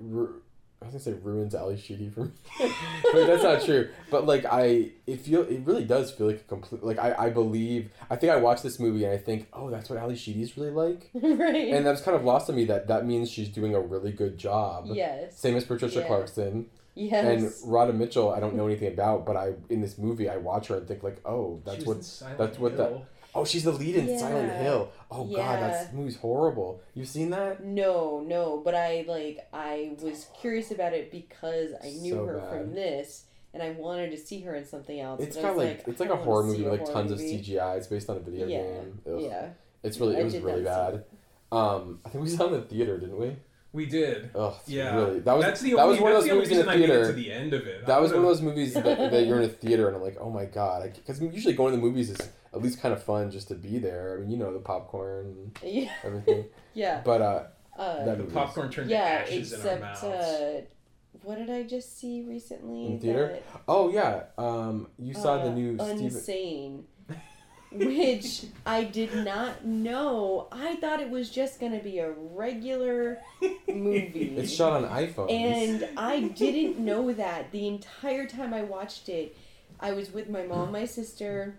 [0.00, 0.40] ru-
[0.82, 2.30] I was gonna say ruins Ally Sheedy for me,
[3.12, 3.90] but that's not true.
[4.10, 7.30] But like I, it feel it really does feel like a complete like I, I
[7.30, 10.56] believe I think I watched this movie and I think oh that's what Ally Sheedy's
[10.56, 11.68] really like, right.
[11.74, 14.38] and that's kind of lost on me that that means she's doing a really good
[14.38, 14.86] job.
[14.92, 15.38] yes.
[15.38, 16.06] Same as Patricia Yeah.
[16.06, 16.66] Clarkson
[16.96, 17.24] Yes.
[17.62, 18.30] and Radha Mitchell.
[18.32, 21.02] I don't know anything about, but I in this movie I watch her and think
[21.02, 21.98] like oh that's what
[22.38, 23.06] that's what that- Hill.
[23.34, 24.90] Oh, she's the lead in Silent Hill.
[25.10, 26.80] Oh god, that movie's horrible.
[26.94, 27.64] You've seen that?
[27.64, 32.38] No, no, but I like I was curious about it because I knew So her
[32.38, 32.50] bad.
[32.50, 33.24] from this,
[33.54, 35.20] and I wanted to see her in something else.
[35.22, 37.10] It's kind of got was like, it's like a horror movie, with like horror tons
[37.12, 37.34] movie.
[37.36, 37.76] of CGI.
[37.78, 39.00] It's based on a video Yeah, game.
[39.08, 39.20] Ugh.
[39.20, 39.48] Yeah,
[39.82, 41.04] It's really, I it was really bad.
[41.52, 43.36] Um, I think we saw it in the theater, didn't we?
[43.72, 44.30] We did.
[44.34, 45.20] Ugh, Yeah, really.
[45.20, 46.76] That was that's the that only, was one of those the movies in the I
[46.76, 47.12] made it to theater.
[47.12, 47.86] the end of it.
[47.86, 50.16] That was one of those movies that, that you're in a theater and I'm like,
[50.20, 52.18] oh my god, because usually going to the movies is
[52.52, 54.16] at least kind of fun just to be there.
[54.16, 56.46] I mean, you know, the popcorn and yeah, everything.
[56.74, 57.00] yeah.
[57.04, 57.42] But uh,
[57.78, 60.02] Uh, The movie's- popcorn turned yeah, to ashes in our mouths.
[60.04, 60.60] uh,
[61.22, 62.86] what did I just see recently?
[62.86, 63.28] In theater?
[63.52, 66.10] That, Oh yeah, um, you saw the uh, new Steven.
[66.10, 66.82] Unsane,
[67.72, 70.48] which I did not know.
[70.50, 73.18] I thought it was just gonna be a regular
[73.68, 74.34] movie.
[74.38, 75.30] It's shot on iPhone.
[75.30, 79.36] And I didn't know that the entire time I watched it.
[79.78, 81.58] I was with my mom, my sister,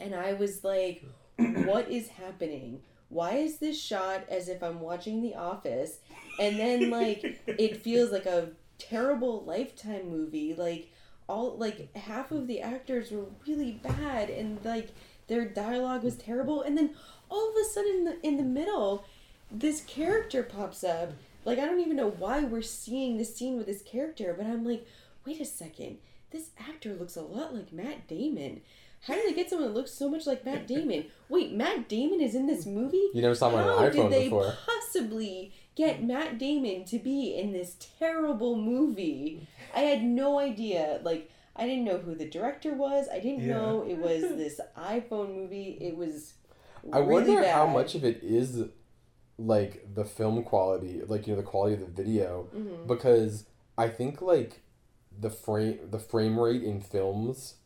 [0.00, 1.04] and I was like,
[1.36, 2.80] what is happening?
[3.08, 5.98] Why is this shot as if I'm watching The Office?
[6.38, 10.54] And then, like, it feels like a terrible Lifetime movie.
[10.54, 10.92] Like,
[11.28, 14.90] all, like, half of the actors were really bad, and, like,
[15.26, 16.62] their dialogue was terrible.
[16.62, 16.94] And then
[17.28, 19.04] all of a sudden, in the, in the middle,
[19.50, 21.12] this character pops up
[21.44, 24.64] like I don't even know why we're seeing this scene with this character, but I'm
[24.64, 24.86] like,
[25.26, 25.98] wait a second,
[26.30, 28.60] this actor looks a lot like Matt Damon.
[29.02, 31.06] How did they get someone that looks so much like Matt Damon?
[31.28, 33.08] Wait, Matt Damon is in this movie?
[33.14, 34.54] you never saw him on How an did they before.
[34.66, 39.46] possibly get Matt Damon to be in this terrible movie?
[39.74, 41.00] I had no idea.
[41.02, 43.06] Like, I didn't know who the director was.
[43.12, 43.54] I didn't Yeah.
[43.56, 45.78] know it was this iPhone movie.
[45.80, 46.34] It was.
[46.92, 48.64] I really wonder how much of it is
[49.38, 52.86] like the film quality, like you know the quality of the video, Mhm.
[52.86, 53.46] because
[53.78, 54.60] I think like
[55.18, 57.56] the frame the frame rate in films,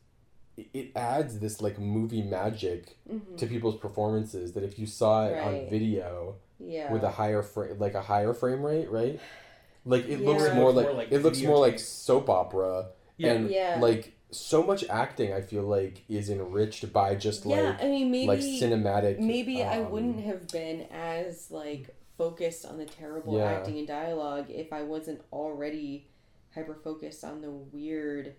[0.57, 3.37] it- it adds this like movie magic Mhm.
[3.37, 6.93] to people's performances that if you saw it on video Yeah.
[6.93, 9.19] with a higher frame like a higher frame rate, right?
[9.87, 10.55] Like it looks Yeah.
[10.55, 12.89] more More like, like it looks more like soap opera
[13.19, 13.33] Yeah.
[13.33, 13.79] and Yeah.
[13.81, 18.11] like so much acting I feel like is enriched by just yeah, like I mean,
[18.11, 23.37] maybe like cinematic maybe I um, wouldn't have been as like focused on the terrible
[23.37, 23.45] Yeah.
[23.45, 26.07] acting and dialogue if I wasn't already
[26.55, 28.35] hyper focused on the weird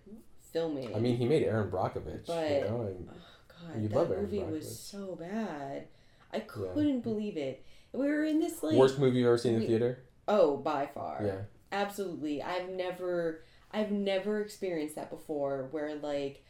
[0.56, 0.94] filming.
[0.94, 2.26] I mean, he made Erin Brockovich.
[2.26, 3.14] But- you know, and oh,
[3.74, 5.88] God, that love Erin movie was so bad.
[6.32, 7.64] I couldn't believe it.
[7.92, 10.04] We were in this like worst movie you've ever seen in the theater.
[10.28, 11.38] oh by far Yeah,
[11.72, 12.42] absolutely.
[12.42, 13.42] I've never
[13.72, 16.44] I've never experienced that before where like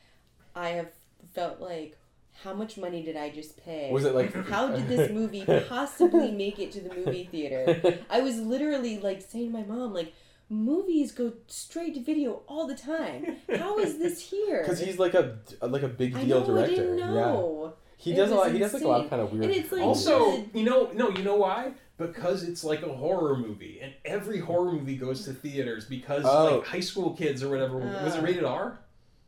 [0.54, 0.90] I have
[1.34, 1.96] felt like
[2.42, 3.90] how much money did I just pay?
[3.92, 7.98] was it like How did this movie possibly make it to the movie theater?
[8.10, 10.12] I was literally like saying to my mom, like,
[10.48, 13.36] movies go straight to video all the time.
[13.58, 14.62] How is this here?
[14.62, 16.72] Because he's like a like a big I deal know, director.
[16.72, 17.72] I didn't Yeah, know.
[17.96, 18.52] he It does a was lot.
[18.52, 19.44] He does like a lot of kind of weird.
[19.44, 21.72] And it's like- Also, you know, no, you know why?
[21.98, 26.56] Because it's like a horror movie, and every horror movie goes to theaters because Oh.
[26.58, 27.78] like high school kids or whatever.
[27.78, 28.22] was it Uh.
[28.22, 28.78] rated R?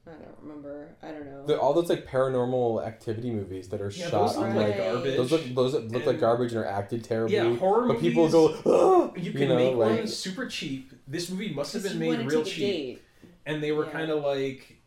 [0.08, 0.88] I don't remember.
[1.02, 1.44] I don't know.
[1.46, 4.68] the, all those like paranormal activity movies that are Yeah, shot those look on like
[4.68, 5.16] like garbage.
[5.16, 7.36] those look those look like garbage and are acted terribly.
[7.36, 8.08] Yeah, horror but movies.
[8.08, 10.92] people go, "Ah!" You you, can know, make like one super cheap.
[11.06, 13.02] This movie must have been made wanna real cheap,
[13.46, 13.92] and they were Yeah.
[13.92, 14.78] kind of like,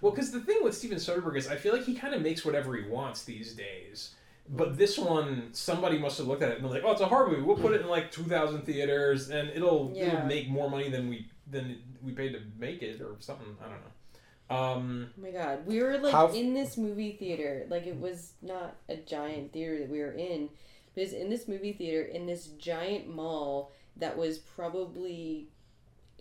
[0.00, 2.44] well, because the thing with Steven Soderbergh is, I feel like he kind of makes
[2.44, 4.14] whatever he wants these days.
[4.46, 7.06] But this one, somebody must have looked at it and been like, "Oh, it's a
[7.06, 7.42] horror movie.
[7.42, 10.08] We'll put it in like two thousand theaters, and it'll Yeah.
[10.16, 13.56] it'll make more money than we than we paid to make it, or something.
[13.60, 13.90] I don't know."
[14.50, 15.66] Um, Oh my god.
[15.66, 17.66] We were like How in this movie theater.
[17.68, 20.48] Like it was not a giant theater that we were in.
[20.94, 25.48] But it was in this movie theater in this giant mall that was probably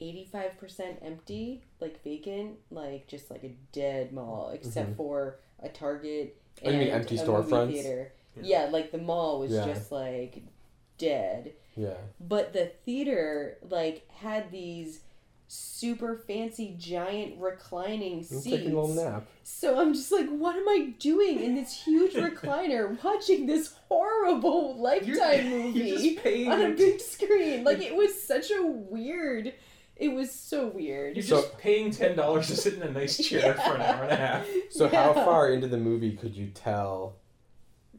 [0.02, 4.98] 85% empty, like vacant, like just like a dead mall, except Mhm.
[4.98, 7.50] for a Target Oh, you and mean empty a storefronts?
[7.68, 8.12] movie theater.
[8.38, 8.44] Yeah.
[8.66, 9.66] Yeah, like the mall was Yeah.
[9.66, 10.42] just like
[10.98, 11.54] dead.
[11.76, 11.98] yeah.
[12.20, 15.02] But the theater like had these
[15.54, 18.44] super fancy giant reclining I'm seats.
[18.46, 19.28] taking a little nap.
[19.44, 24.76] So I'm just like, what am I doing in this huge recliner watching this horrible
[24.82, 25.80] lifetime movie
[26.24, 27.64] You're just on a big screen?
[27.64, 29.54] Like it was such a weird
[29.96, 31.16] it was so weird.
[31.16, 34.04] You're So- just paying ten dollars to sit in a nice chair for an hour
[34.04, 34.48] and a half.
[34.72, 37.18] So how far into the movie could you tell?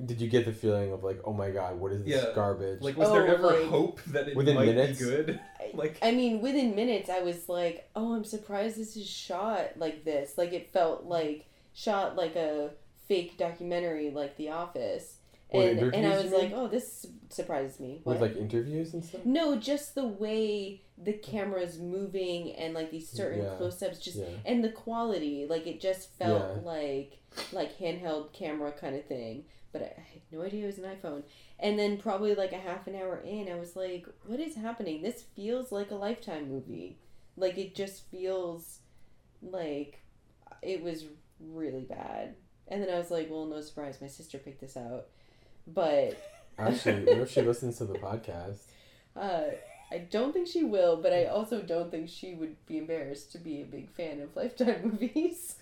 [0.05, 2.81] Did you get the feeling of like, oh my god, what is this Yeah, garbage?
[2.83, 4.99] Like, was Oh, there ever like- hope that it Within might minutes?
[4.99, 5.41] be good?
[5.73, 10.05] Like, I mean, within minutes, I was like, "Oh, I'm surprised this is shot like
[10.05, 10.39] this.
[10.39, 12.71] Like it felt like shot like a
[13.09, 15.17] fake documentary, like The Office."
[15.49, 16.59] What, And and I interviews, was you like, mean?
[16.61, 18.31] "Oh, this surprises me." with What?
[18.31, 19.25] like interviews and stuff.
[19.25, 23.57] no, just the way the camera's moving and like these certain Yeah.
[23.57, 24.27] close-ups, just Yeah.
[24.45, 26.63] and the quality, like it just felt Yeah.
[26.71, 27.19] like
[27.53, 29.45] like handheld camera kind of thing.
[29.75, 31.25] But I, had no idea it was an iPhone.
[31.59, 35.03] And then probably like a half an hour in, I was like, "What is happening?
[35.03, 36.99] This feels like a Lifetime movie.
[37.37, 38.79] Like it just feels
[39.43, 40.01] like
[40.63, 41.07] it was
[41.41, 42.37] really bad."
[42.69, 45.09] And then I was like, "Well, no surprise, my sister picked this out."
[45.67, 46.17] But
[46.59, 48.61] Actually, what if she listens to the podcast?
[49.17, 49.43] uh,
[49.91, 53.39] I don't think she will, but I also don't think she would be embarrassed to
[53.39, 55.57] be a big fan of Lifetime movies.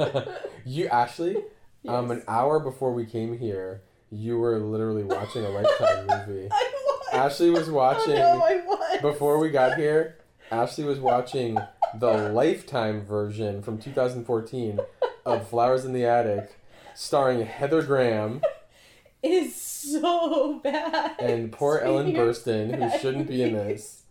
[0.64, 1.44] you actually,
[1.86, 6.48] um, an hour before we came here, you were literally watching a Lifetime movie.
[6.52, 7.08] I was.
[7.12, 9.00] Ashley was watching Oh, no, I was.
[9.02, 10.16] before we got here.
[10.50, 11.58] Ashley was watching
[11.94, 14.80] the Lifetime version from 2014
[15.26, 16.58] of Flowers in the Attic,
[16.94, 18.40] starring Heather Graham
[19.22, 21.16] is so bad.
[21.20, 24.02] and poor Ellen Senior Burstyn, who shouldn't be in this.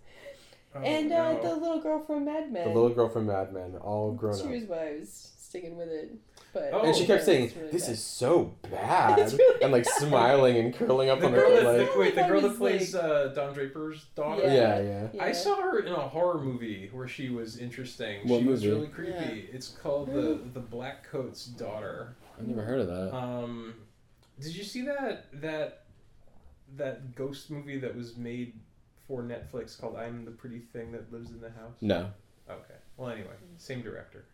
[0.75, 1.41] Oh, And uh, no.
[1.41, 2.67] the little girl from Mad Men.
[2.67, 4.49] The little girl from Mad Men, all grown She up.
[4.51, 6.11] was why I was sticking with it.
[6.71, 6.81] But Oh.
[6.85, 7.91] And she kept saying, really "This bad.
[7.93, 9.93] is so bad," It's really and like bad.
[9.93, 12.57] smiling and curling up the on girl her that like, wait, the I girl that
[12.57, 14.43] plays like- uh, Don Draper's daughter.
[14.43, 15.07] yeah, yeah.
[15.13, 15.23] Yeah.
[15.23, 18.27] I saw her in a horror movie where she was interesting.
[18.27, 18.75] What she was movie?
[18.75, 19.49] really creepy.
[19.51, 22.15] It's called the the Black Coat's Daughter.
[22.39, 23.15] I've never heard of that.
[23.15, 23.73] Um,
[24.39, 25.83] did you see that that
[26.75, 28.53] that ghost movie that was made
[29.07, 31.75] for Netflix called "I'm the Pretty Thing That Lives in the House"?
[31.81, 32.09] No,
[32.49, 32.75] Okay.
[32.97, 34.25] Well, anyway, same director.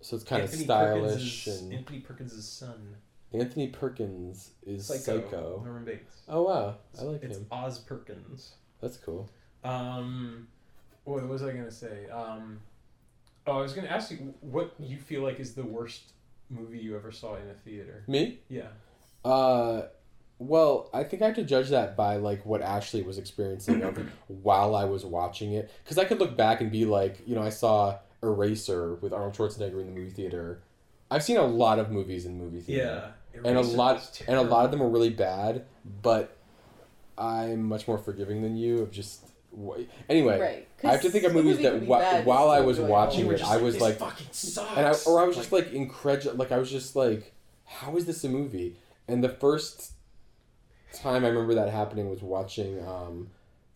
[0.00, 2.96] So it's kind of stylish Perkins' and Anthony Perkins' son.
[3.32, 5.22] Anthony Perkins is Psycho.
[5.22, 5.62] Psycho.
[5.64, 6.22] Norman Bates.
[6.28, 7.46] Oh wow, I like it's him.
[7.50, 8.52] Oz Perkins.
[8.80, 9.28] That's cool.
[9.64, 10.48] Um,
[11.04, 12.08] what was I gonna say?
[12.10, 12.60] Um,
[13.46, 16.12] oh, I was gonna ask you what you feel like is the worst
[16.50, 18.04] movie you ever saw in a theater.
[18.06, 18.38] Me?
[18.48, 18.68] Yeah.
[19.24, 19.82] Uh,
[20.38, 23.80] well, I think I have to judge that by like what Ashley was experiencing
[24.28, 27.42] while I was watching it, because I could look back and be like, you know,
[27.42, 30.60] I saw Eraser with Arnold Schwarzenegger in the movie theater.
[31.10, 33.12] I've seen a lot of movies in movie theater.
[33.34, 33.40] Yeah.
[33.48, 35.64] and a lot and a lot of them are really bad
[36.02, 36.36] but
[37.16, 39.24] i'm much more forgiving than you of just
[40.08, 40.68] anyway Right.
[40.82, 42.60] i have to think of movies movie that could be whi- bad, but while i
[42.60, 42.92] was enjoyable.
[42.94, 44.76] watching You were it i was this like fucking sucks.
[44.76, 47.32] and I, or i was just like incredulous like i was just like
[47.64, 49.92] how is this a movie and the first
[50.92, 53.28] time i remember that happening was watching um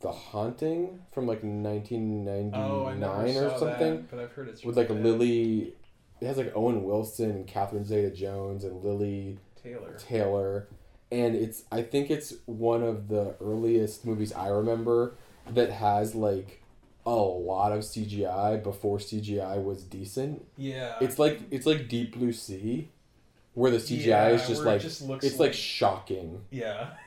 [0.02, 4.88] the haunting from like 1999 oh, or something that, but I've heard it's with like
[4.88, 5.02] bad.
[5.02, 5.74] lili
[6.20, 9.96] it has like owen wilson and catherine zeta-jones and lili Taylor.
[9.98, 10.68] Taylor,
[11.12, 15.14] and it's I think it's one of the earliest movies I remember
[15.50, 16.62] that has like
[17.06, 20.44] a lot of CGI before CGI was decent.
[20.56, 20.96] Yeah.
[21.00, 22.88] It's like it's like Deep Blue Sea,
[23.54, 26.42] where the CGI Yeah, is just like just it's like shocking.
[26.50, 26.90] yeah.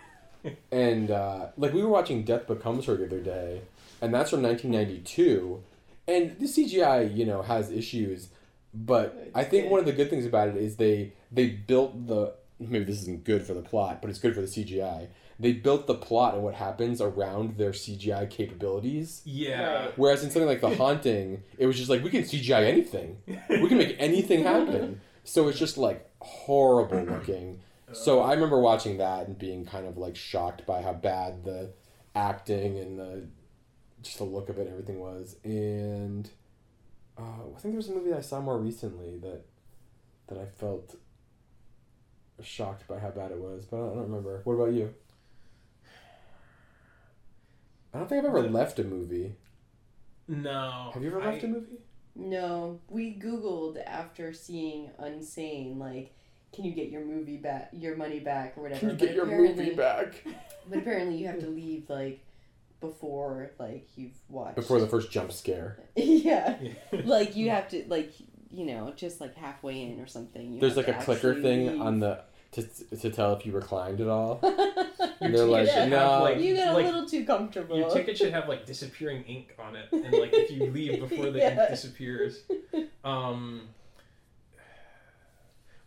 [0.72, 3.62] And uh, like we were watching Death Becomes Her the other day,
[4.02, 5.64] and that's from 1992,
[6.08, 8.30] and the CGI you know has issues,
[8.74, 12.34] but I think one of the good things about it is they they built the
[12.60, 15.08] maybe this isn't good for the plot, but it's good for the CGI.
[15.38, 19.22] They built the plot and what happens around their CGI capabilities.
[19.26, 19.74] Yeah.
[19.74, 19.98] Right.
[19.98, 23.18] Whereas in something like The Haunting, it was just like we can CGI anything.
[23.50, 25.02] We can make anything happen.
[25.28, 27.60] So it's just like horrible looking.
[27.94, 31.72] So I remember watching that and being kind of like shocked by how bad the
[32.16, 33.28] acting and the
[34.02, 35.36] just the look of it and everything was.
[35.44, 36.30] And
[37.18, 37.22] uh,
[37.56, 39.42] I think there was a movie that I saw more recently that
[40.28, 40.96] that I felt
[42.42, 44.42] shocked by how bad it was, but I don't, remember.
[44.44, 44.94] What about you?
[47.94, 49.36] I don't think I've ever The- left a movie.
[50.28, 50.90] No.
[50.94, 51.78] Have you ever I- left a movie?
[52.18, 56.14] No, we googled after seeing Unsane, like,
[56.56, 58.80] can you get your movie back, your money back, or whatever.
[58.80, 60.24] Can you but get your movie back
[60.70, 62.22] But apparently, you have to leave like
[62.82, 64.56] before like you've watched.
[64.56, 65.78] before the first jump scare?
[65.96, 66.74] yeah, Yeah.
[67.04, 68.14] like you have to like
[68.52, 70.54] you know just like halfway in or something.
[70.54, 71.82] You There's like a clicker thing leave.
[71.82, 72.22] on the
[72.54, 72.64] to,
[72.98, 74.40] to tell if you reclined at all.
[75.22, 76.22] Your They're like, ticket should no.
[76.24, 77.78] like, you got like, a little too comfortable.
[77.78, 81.32] Your ticket should have like disappearing ink on it, and like if you leave before
[81.32, 81.60] the Yeah.
[81.60, 82.44] ink disappears.
[83.04, 83.68] Um,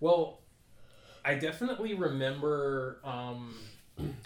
[0.00, 0.40] well,
[1.24, 3.54] I definitely remember um,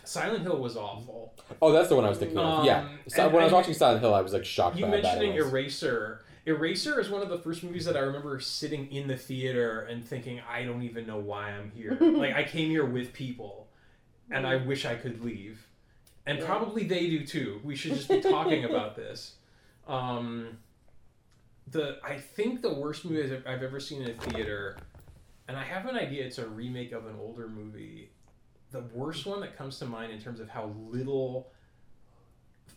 [0.04, 1.34] Silent Hill was awful.
[1.60, 2.64] Oh, that's the one I was thinking of.
[2.64, 2.80] yeah.
[2.80, 4.90] Um, So and- when I was watching Silent Hill, I was like shocked You by
[4.90, 5.40] how bad mentioning it.
[5.40, 6.24] Eraser.
[6.46, 10.04] Eraser is one of the first movies that I remember sitting in the theater and
[10.04, 11.96] thinking, I don't even know why I'm here.
[12.00, 13.68] like I came here with people,
[14.30, 15.64] and I wish I could leave,
[16.26, 16.46] and Yeah.
[16.46, 17.60] probably they do too.
[17.62, 19.36] We should just be talking about this.
[19.86, 20.58] Um,
[21.70, 24.76] the I think the worst movie I've- I've ever seen in a theater,
[25.52, 26.24] and I have an idea.
[26.24, 28.08] It's a remake of an older movie.
[28.70, 31.52] The worst one that comes to mind in terms of how little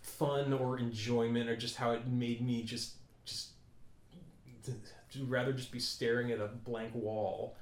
[0.02, 3.52] fun or enjoyment or just how it made me just just
[4.66, 4.74] to
[5.24, 7.56] rather just be staring at a blank wall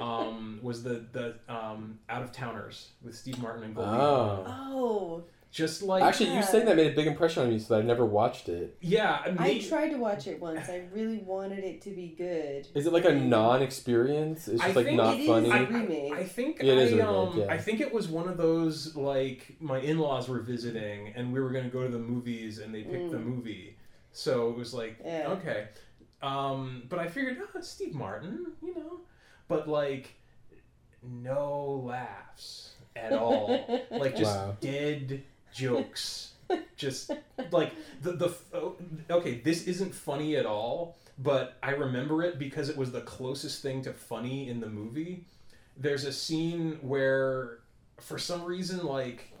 [0.00, 4.44] um, was the the um, out of towners with Steve Martin and Goldie Oh.
[4.48, 5.24] Oh,
[5.54, 6.40] Just like Actually, you Yeah.
[6.40, 8.76] saying that made a big impression on me, so that I never watched it.
[8.80, 10.68] yeah, I may- tried to watch it once.
[10.68, 12.66] I really wanted it to be good.
[12.74, 14.48] Is it like a non-experience?
[14.48, 15.50] It's I just like think not it is funny.
[15.50, 16.12] a I, remake.
[16.12, 17.46] I, I think It is a I, remake, um, yeah.
[17.50, 21.50] I think it was one of those like my in-laws were visiting and we were
[21.50, 23.24] going to go to the movies and they picked the Mm.
[23.26, 23.76] movie,
[24.10, 25.28] so it was like Yeah.
[25.38, 25.68] okay,
[26.20, 29.02] um, but I figured oh it's Steve Martin, you know,
[29.46, 30.14] but like
[31.02, 34.56] no laughs at all, like just Wow.
[34.60, 35.22] dead
[35.54, 36.32] jokes.
[36.76, 37.10] Just
[37.50, 38.76] like the the oh,
[39.08, 43.62] okay this isn't funny at all but i remember it because it was the closest
[43.62, 45.24] thing to funny in the movie.
[45.76, 47.60] There's a scene where
[47.98, 49.32] for some reason like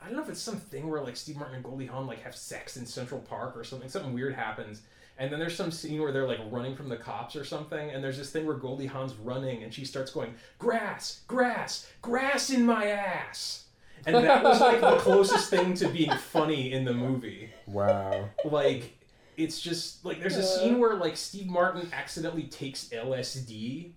[0.00, 2.34] i don't know if it's something where like steve martin and goldie hawn like have
[2.34, 4.82] sex in central park or something something weird happens.
[5.18, 8.02] And then there's some scene where they're like running from the cops or something, and
[8.02, 12.64] there's this thing where Goldie Hawn's running and she starts going, Grass, grass, grass in
[12.64, 13.61] my ass.
[14.06, 17.50] And that was like the closest thing to being funny in the movie.
[17.66, 18.28] Wow.
[18.44, 18.98] Like,
[19.36, 23.92] it's just like there's a scene where like Steve Martin accidentally takes LSD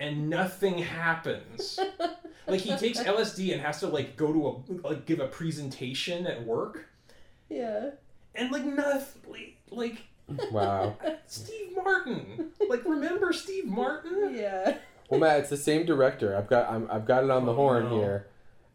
[0.00, 1.78] and nothing happens.
[2.46, 4.48] like he takes LSD and has to like go to
[4.84, 6.86] a like give a presentation at work
[7.48, 7.90] Yeah.
[8.34, 10.02] and like nothing like
[10.50, 10.96] Wow.
[11.26, 12.50] Steve Martin.
[12.68, 14.34] Like, remember Steve Martin?
[14.34, 14.78] Yeah.
[15.08, 16.36] Well, Matt, it's the same director.
[16.36, 17.96] I've got I'm, I've got it on the Oh, horn no.
[18.00, 18.26] here.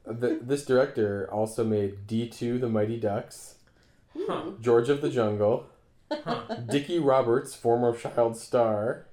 [0.05, 3.55] The, this director also made D two The Mighty Ducks,
[4.17, 4.51] Huh.
[4.59, 5.67] George of the Jungle,
[6.11, 6.55] Huh.
[6.69, 9.05] Dickie Roberts, former child star.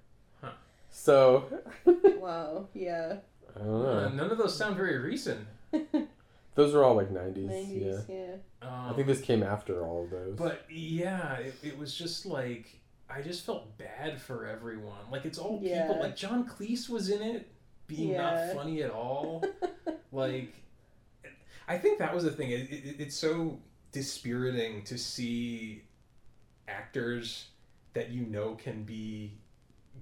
[0.42, 0.50] Huh.
[0.90, 1.44] So
[1.84, 2.68] Wow.
[2.74, 3.16] Yeah.
[3.58, 5.46] Uh, none of those sound very recent.
[6.54, 7.50] Those are all like nineties.
[7.50, 7.60] Yeah.
[7.60, 8.04] Nineties.
[8.08, 8.34] Yeah.
[8.62, 10.34] Um, I think this came after all of those.
[10.36, 14.98] But yeah, it, it was just like I just felt bad for everyone.
[15.10, 15.86] Like it's all Yeah.
[15.86, 16.02] people.
[16.02, 17.48] Like John Cleese was in it,
[17.86, 18.46] being Yeah.
[18.46, 19.44] not funny at all.
[20.12, 20.52] like,
[21.68, 22.50] I think that was the thing.
[22.50, 23.58] It, it, it's so
[23.92, 25.82] dispiriting to see
[26.66, 27.48] actors
[27.94, 29.32] that you know can be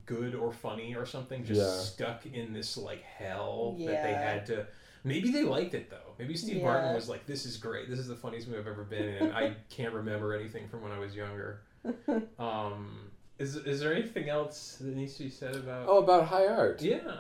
[0.04, 1.80] good or funny or something just Yeah.
[1.80, 4.66] stuck in this like hell that they had to
[5.04, 6.64] maybe they liked it though maybe steve Yeah.
[6.64, 9.32] martin was like this is great this is the funniest movie i've ever been in
[9.32, 11.62] i can't remember anything from when i was younger
[12.38, 16.46] um is, is there anything else that needs to be said about oh, about high
[16.46, 16.82] art.
[16.82, 17.12] yeah high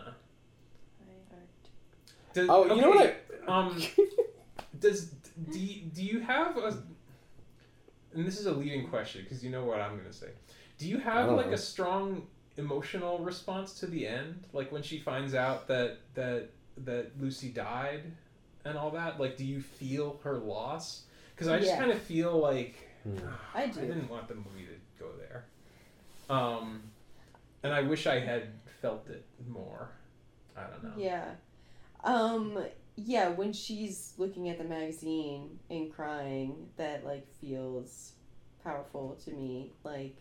[1.32, 1.48] art
[2.34, 3.16] Does- Oh, you know what?
[3.48, 3.80] I, um
[4.78, 5.06] does
[5.50, 6.82] do you, do you have a
[8.14, 10.28] and this is a leading question because you know what i'm going to say
[10.78, 11.52] do you have like know.
[11.52, 12.26] a strong
[12.56, 16.48] emotional response to the end like when she finds out that that
[16.78, 18.02] that lucy died
[18.64, 21.02] and all that like do you feel her loss
[21.34, 21.78] because i just Yeah.
[21.78, 23.18] kind of feel like Hmm.
[23.54, 23.80] I i do.
[23.80, 25.44] didn't want the movie to go there
[26.28, 26.82] um
[27.62, 28.48] and i wish i had
[28.80, 29.90] felt it more
[30.56, 31.26] i don't know Yeah.
[32.02, 32.58] Um
[32.96, 38.12] yeah, when she's looking at the magazine and crying, that like feels
[38.64, 39.72] powerful to me.
[39.84, 40.16] Like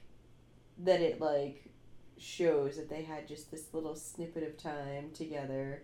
[0.80, 1.72] that it like
[2.18, 5.84] shows that they had just this little snippet of time together.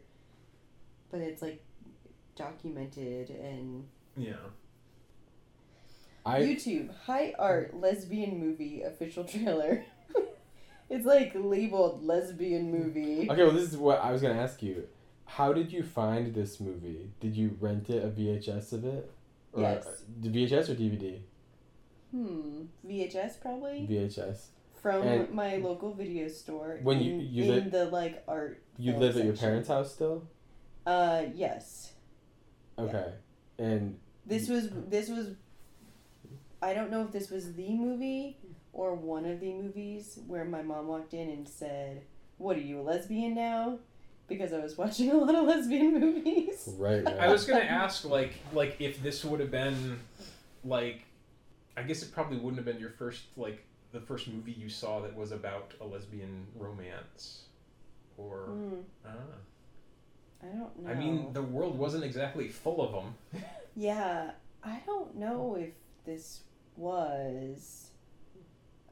[1.10, 1.64] But it's like
[2.36, 3.86] documented and
[4.16, 4.36] yeah
[6.26, 9.84] I YouTube high art lesbian movie official trailer.
[10.90, 13.30] it's like labeled lesbian movie.
[13.30, 13.44] okay.
[13.44, 14.88] Well, this is what I was gonna ask you.
[15.36, 17.10] How did you find this movie?
[17.20, 19.10] Did you rent it a VHS of it?
[19.54, 20.04] Or, Yes.
[20.22, 21.22] The VHS or DVD?
[22.12, 22.64] Hmm.
[22.86, 24.48] VHS probably VHS.
[24.82, 26.80] from And- my local video store.
[26.84, 28.62] When in, you- you in li- the like art.
[28.78, 30.28] You live at your parents' house still?
[30.86, 31.94] Uh yes.
[32.78, 33.14] Okay.
[33.60, 35.36] And This was this was.
[36.62, 38.38] I don't know if this was the movie
[38.74, 42.04] or one of the movies where my mom walked in and said,
[42.38, 43.80] "What are you a lesbian now?"
[44.32, 46.70] Because I was watching a lot of lesbian movies.
[46.78, 47.20] right, right.
[47.20, 50.00] I was gonna ask like like if this would have been
[50.64, 51.02] like
[51.76, 55.02] I guess it probably wouldn't have been your first like the first movie you saw
[55.02, 57.44] that was about a lesbian romance
[58.18, 58.76] or Hmm,
[59.06, 59.10] I.
[60.44, 60.90] I don't know.
[60.90, 63.44] I mean the world wasn't exactly full of them.
[63.76, 64.32] Yeah,
[64.64, 65.74] I don't know if
[66.06, 66.42] this
[66.78, 67.88] was.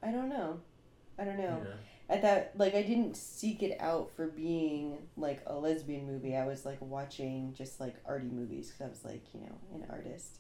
[0.04, 0.60] I don't know.
[1.18, 1.62] I don't know.
[2.10, 6.36] At that, like, I didn't seek it out for being like a lesbian movie.
[6.36, 9.86] I was like watching just like arty movies because I was like, you know, an
[9.92, 10.40] artist.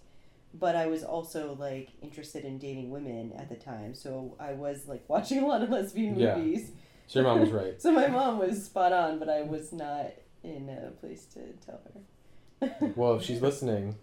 [0.51, 4.87] But I was also like interested in dating women at the time, so I was
[4.87, 6.35] like watching a lot of lesbian Yeah.
[6.37, 6.71] movies.
[7.05, 7.75] So your mom was right.
[7.81, 10.07] So my mom was spot on, but I was not
[10.43, 12.01] in a place to tell her.
[12.95, 13.95] Well, if she's listening,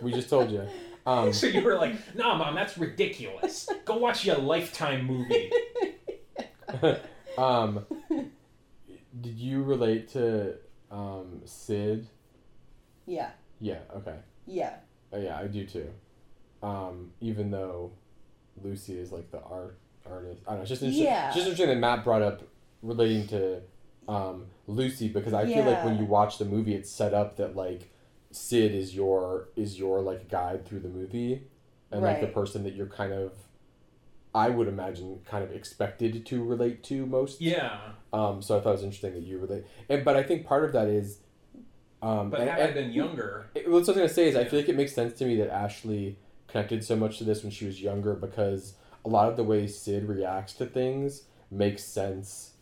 [0.00, 0.62] we just told you.
[1.06, 3.68] Um, So you were like, "Nah, mom, that's ridiculous.
[3.84, 5.50] Go watch your Lifetime movie."
[7.38, 7.84] um,
[9.20, 10.54] did you relate to
[10.90, 12.06] um, Sid?
[13.06, 13.78] yeah, Yeah.
[13.96, 14.16] Okay.
[14.46, 14.76] yeah,
[15.12, 15.90] Oh, yeah, I do too.
[16.62, 17.92] Um, even though
[18.62, 20.62] Lucy is like the art artist, I don't know.
[20.62, 21.06] It's just interesting.
[21.06, 21.26] Yeah.
[21.28, 22.42] it's just interesting that Matt brought up
[22.82, 23.62] relating to
[24.08, 27.56] um, Lucy because I feel like when you watch the movie, it's set up that
[27.56, 27.90] like
[28.32, 31.42] Sid is your is your like guide through the movie,
[31.90, 33.32] and like the person that you're kind of,
[34.34, 37.40] I would imagine, kind of expected to relate to most.
[37.40, 37.78] Yeah.
[38.12, 40.64] Um, so I thought it was interesting that you relate, and but I think part
[40.64, 41.18] of that is
[42.02, 44.34] Um, But and- had I and- been younger, It, what I was gonna say is
[44.34, 46.16] I feel like it makes sense to me that Ashley
[46.48, 48.74] connected so much to this when she was younger because
[49.04, 52.52] a lot of the way Sid reacts to things makes sense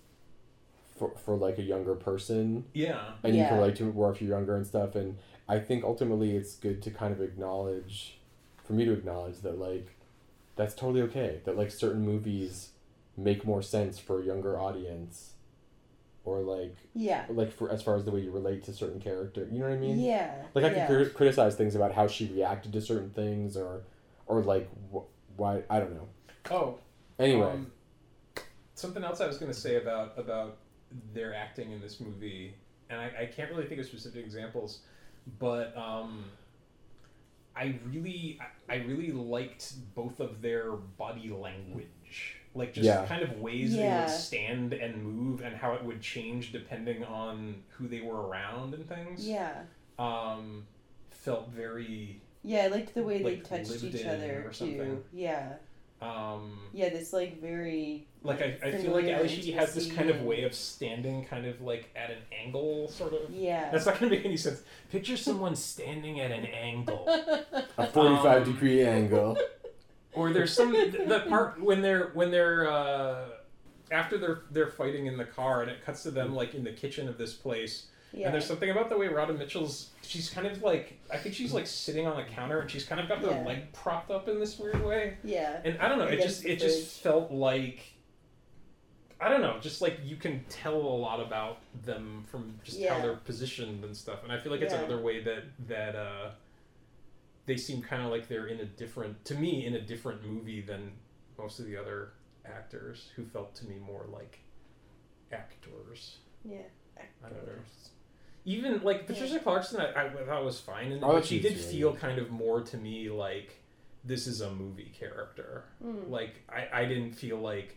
[0.97, 4.21] for for like a younger person, yeah, and you can relate to it more if
[4.21, 4.97] you're younger and stuff.
[4.97, 5.17] And
[5.49, 8.19] I think ultimately it's good to kind of acknowledge,
[8.65, 9.87] for me to acknowledge that like
[10.59, 11.41] that's totally okay.
[11.47, 12.71] That like certain movies
[13.17, 15.33] make more sense for a younger audience,
[16.25, 17.25] or like Yeah.
[17.31, 19.49] like for as far as the way you relate to certain character.
[19.51, 19.99] You know what I mean?
[19.99, 20.35] Yeah.
[20.55, 20.87] Like I yeah.
[20.87, 23.85] can cri- criticize things about how she reacted to certain things, or,
[24.27, 25.07] or like wh-
[25.39, 26.09] why I don't know.
[26.51, 26.79] Oh,
[27.19, 27.73] Anyway, Um,
[28.75, 30.59] something else I was going to say about about
[31.13, 32.55] their acting in this movie,
[32.91, 34.81] and I, I can't really think of specific examples,
[35.41, 36.25] but um,
[37.59, 38.39] I really
[38.69, 43.05] I, I really liked both of their body language, like just Yeah.
[43.07, 47.63] kind of ways they would stand and move, and how it would change depending on
[47.71, 49.27] who they were around and things.
[49.29, 49.63] Yeah.
[49.99, 50.67] Um,
[51.11, 55.05] felt very Yeah, I liked the way Like, they touched each other or too.
[55.13, 55.55] Yeah.
[56.01, 59.91] um, Yeah, this like very like I, I feel like familiar Ally Sheedy has this
[59.93, 63.71] kind of way of standing kind of like at an angle sort of yeah.
[63.71, 67.05] that's not gonna make any sense picture someone standing at an angle
[67.79, 69.39] a forty-five um, degree angle.
[70.13, 73.27] or there's some the part when they're when they're uh
[73.91, 76.73] after they're they're fighting in the car and it cuts to them like in the
[76.73, 78.27] kitchen of this place yeah.
[78.27, 81.53] and there's something about the way Radha Mitchell's she's kind of like I think she's
[81.53, 83.45] like sitting on the counter and she's kind of got her Yeah.
[83.47, 85.61] leg propped up in this weird way yeah.
[85.65, 87.95] and I don't know, it Against just it just felt like
[89.21, 93.01] I don't know, just like you can tell a lot about them from just how
[93.01, 94.23] they're positioned and stuff.
[94.23, 94.81] And I feel like it's Yeah.
[94.81, 96.31] another way that that uh,
[97.47, 100.61] they seem kind of like they're in a different to me in a different movie
[100.61, 100.93] than
[101.37, 102.11] most of the other
[102.47, 104.39] actors who felt to me more like
[105.33, 106.19] actors.
[106.45, 106.59] Yeah.
[107.25, 107.53] I don't know.
[108.45, 111.63] Even like Patricia Clarkson, I, I thought was fine, and Oh, but she did really
[111.73, 112.01] feel good.
[112.01, 113.57] kind of more to me like
[114.05, 115.65] this is a movie character.
[115.85, 116.09] Mm.
[116.09, 117.77] Like I, I didn't feel like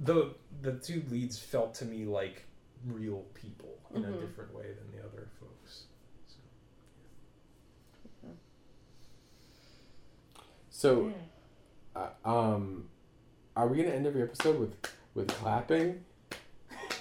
[0.00, 2.44] the the two leads felt to me like
[2.86, 4.20] real people in a Mhm.
[4.20, 5.84] different way than the other folks.
[6.28, 6.36] So.
[8.22, 8.30] yeah.
[10.70, 11.12] So,
[11.96, 12.88] uh, um,
[13.56, 14.74] are we gonna end every episode with
[15.14, 16.04] with clapping?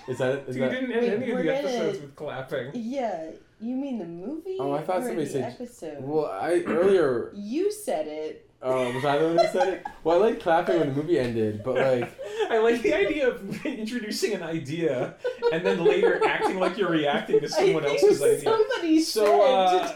[0.08, 0.72] Is that is We that?
[0.72, 2.72] didn't end Wait, any of we're the gonna- with clapping.
[2.74, 3.32] Yeah.
[3.62, 4.58] You mean the movie?
[4.60, 6.02] Oh, I thought or somebody the said- episode.
[6.04, 7.32] Well, I earlier.
[7.36, 8.49] you said it.
[8.62, 9.86] Uh, was I the one who said it?
[10.04, 12.14] Well, I like clapping when the movie ended, but like,
[12.50, 15.16] I like the idea of introducing an idea
[15.54, 18.42] and then later acting like you're reacting to someone I else's idea.
[18.42, 19.96] Somebody So, said.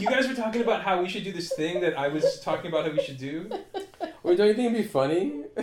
[0.00, 2.70] you guys were talking about how we should do this thing that I was talking
[2.70, 3.50] about how we should do.
[4.22, 5.42] wait, don't you think it'd be funny?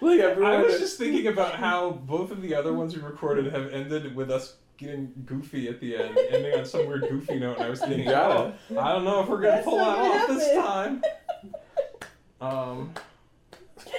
[0.00, 0.52] like everyone.
[0.52, 4.14] I was just thinking about how both of the other ones we recorded have ended
[4.14, 7.56] with us getting goofy at the end, ending on some weird goofy note.
[7.56, 8.54] And I was thinking, gotta.
[8.70, 11.02] oh, I don't know if we're gonna That's pull that off gonna this time.
[12.40, 12.92] Um,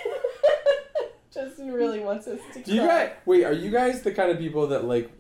[1.34, 2.62] Justin really wants us to.
[2.64, 3.10] Do you clap.
[3.10, 3.44] guys wait?
[3.44, 5.12] Are you guys the kind of people that like,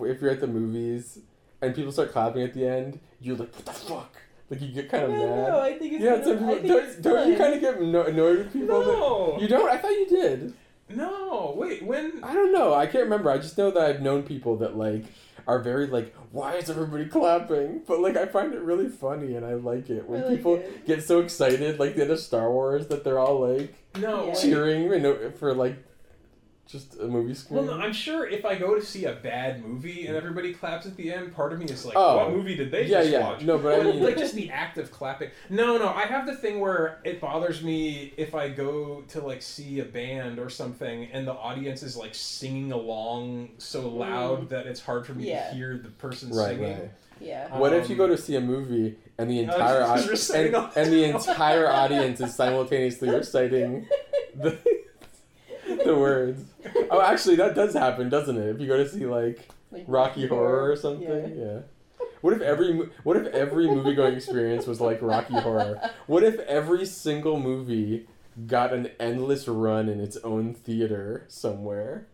[0.00, 1.18] if you're at the movies
[1.60, 4.16] and people start clapping at the end, you're like, what the fuck?
[4.50, 5.48] Like you get kind I of don't mad.
[5.48, 5.60] know.
[5.60, 6.04] I think it's.
[6.04, 8.52] yeah, gonna, some I people, think don't, it's don't you kind of get annoyed with
[8.52, 8.80] people?
[8.80, 9.68] no, That, you don't?
[9.70, 10.54] I thought you did.
[10.96, 12.22] No, wait, when?
[12.22, 12.74] I don't know.
[12.74, 13.30] I can't remember.
[13.30, 15.04] I just know that I've known people that like
[15.46, 17.82] are very like, why is everybody clapping?
[17.86, 20.86] But like, I find it really funny and I like it when like people it.
[20.86, 24.84] get so excited, like the end of Star Wars, that they're all like No, cheering
[24.84, 25.76] you know, for like
[26.66, 27.66] just a movie screen.
[27.66, 30.86] Well, no, I'm sure if I go to see a bad movie and everybody claps
[30.86, 32.16] at the end, part of me is like, Oh.
[32.16, 33.20] what movie did they yeah, just yeah.
[33.20, 33.42] watch?
[33.42, 35.30] No, but I mean, like just the act of clapping.
[35.50, 39.42] No, no, I have the thing where it bothers me if I go to like
[39.42, 44.66] see a band or something and the audience is like singing along so loud that
[44.66, 45.50] it's hard for me Yeah.
[45.50, 46.72] to hear the person right, singing.
[46.80, 46.90] right.
[47.20, 47.56] Yeah.
[47.58, 50.16] What if you Um, go to see a movie and the entire because au- we're
[50.16, 53.86] singing and, and the entire audience is simultaneously reciting
[54.34, 54.58] the
[55.84, 56.42] the words?
[56.90, 58.48] Oh, actually, that does happen, doesn't it?
[58.54, 61.26] If you go to see like Like Rocky Horror or something, Yeah.
[61.26, 61.58] yeah.
[62.20, 65.78] What if every what if every movie going experience was like Rocky Horror?
[66.06, 68.06] What if every single movie
[68.46, 72.06] got an endless run in its own theater somewhere?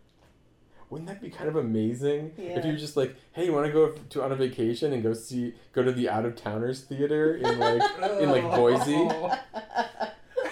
[0.89, 2.33] Wouldn't that be kind of amazing?
[2.37, 5.01] If you were just like, hey, you want to go to on a vacation and
[5.01, 7.81] go see go to the out of towners theater in like
[8.19, 8.55] in like oh.
[8.57, 9.09] Boise?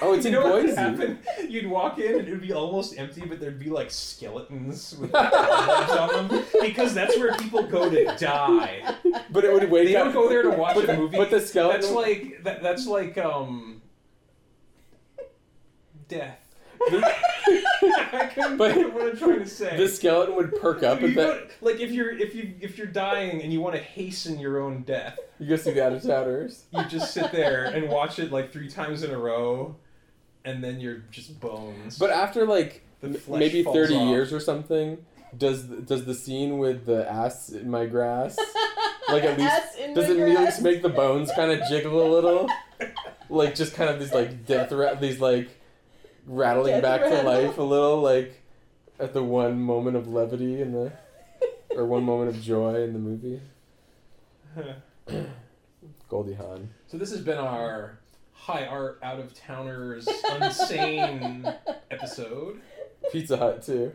[0.09, 1.19] Oh, it's you in know what would happen?
[1.47, 5.13] You'd walk in and it would be almost empty, but there'd be like skeletons with
[5.13, 8.95] like, legs on them because that's where people go to die.
[9.31, 11.17] But it would wake They don't go there to watch a movie.
[11.17, 11.81] But the skeleton.
[11.81, 13.81] That's like that, that's like um
[16.07, 16.39] death.
[16.91, 19.75] I couldn't But think of what I'm trying to say.
[19.77, 21.51] the skeleton would perk up at that.
[21.61, 24.83] like if you're if you if you're dying and you want to hasten your own
[24.83, 26.65] death, You go see the out of towners.
[26.71, 29.75] you just sit there and watch it like three times in a row,
[30.45, 31.97] and then you're just bones.
[31.97, 34.09] But after like The m- maybe thirty off.
[34.09, 34.97] years or something,
[35.37, 38.37] does does the scene with the ass in my grass
[39.09, 40.45] Like, at least- does it at grass.
[40.45, 42.47] least make the bones kind of jiggle a little?
[43.31, 45.49] Like just kind of these like death ra- these like
[46.25, 48.41] rattling Death back to life a little like
[48.99, 50.91] at the one moment of levity in the
[51.75, 53.39] or one moment of joy in the movie.
[56.09, 56.69] Goldie Hawn.
[56.87, 57.98] so this has been our
[58.39, 60.07] high art out of towners
[60.41, 61.45] insane
[61.91, 62.61] episode.
[63.11, 63.91] Pizza Hut too.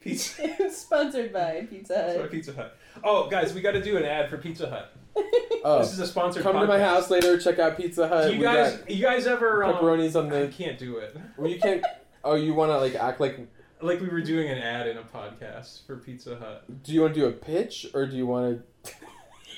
[0.00, 0.70] Pizza.
[0.70, 2.30] Sponsored by Pizza Sorry, Hut.
[2.30, 2.76] Pizza Hut.
[3.04, 4.92] Oh, guys, we got to do an ad for Pizza Hut.
[5.64, 6.42] Oh, This is a sponsored.
[6.42, 7.38] come to my house later.
[7.38, 8.24] Check out Pizza Hut.
[8.26, 9.62] Do you we guys, got you guys ever?
[9.62, 11.16] Um, pepperonis on I can't do it.
[11.36, 11.84] Well, you can't.
[12.24, 13.38] Oh, you want to like act like?
[13.80, 16.64] Like we were doing an ad in a podcast for Pizza Hut.
[16.82, 18.62] Do you want to do a pitch or do you want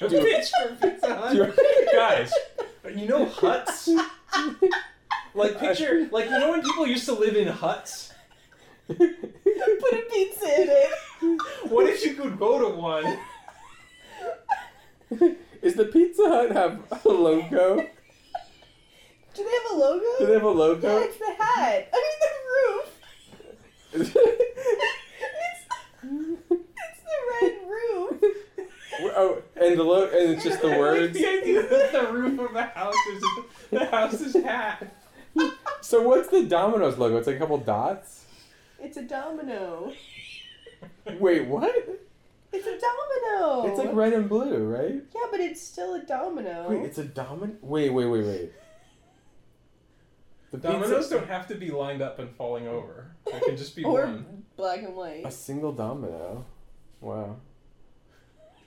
[0.01, 1.15] A Do- pitch for Pizza?
[1.15, 1.35] Hut.
[1.35, 1.53] You,
[1.93, 2.33] Guys,
[2.95, 3.89] you know huts?
[5.35, 8.13] Like picture, like you know when people used to live in huts.
[8.89, 11.41] Put a pizza in it.
[11.71, 13.19] What if you could go to one?
[15.63, 17.77] Is the Pizza Hut have a logo?
[17.77, 20.05] Do they have a logo?
[20.19, 20.99] Do they have a Yeah, logo?
[20.99, 21.89] it's the hat.
[21.95, 22.89] I mean the roof.
[23.95, 24.11] it's,
[26.51, 28.37] it's the red roof.
[29.17, 29.43] oh,
[29.75, 31.12] and the lo- and it's just the words.
[31.16, 33.25] the idea that the roof of the house is
[33.70, 34.95] the house is hat.
[35.81, 37.18] So what's the Domino's logo?
[37.18, 38.25] It's like a couple dots.
[38.81, 39.93] It's a domino.
[41.18, 41.75] Wait, what?
[42.53, 43.66] It's a domino.
[43.68, 45.03] It's like red and blue, right?
[45.14, 46.70] Yeah, but it's still a domino.
[46.70, 47.53] Wait, it's a domino.
[47.61, 48.53] Wait, wait, wait, wait.
[50.53, 53.11] The Dominoes pizza- don't have to be lined up and falling over.
[53.27, 54.45] They can just be or one.
[54.57, 55.27] black and white.
[55.27, 56.45] A single domino.
[57.01, 57.37] Wow.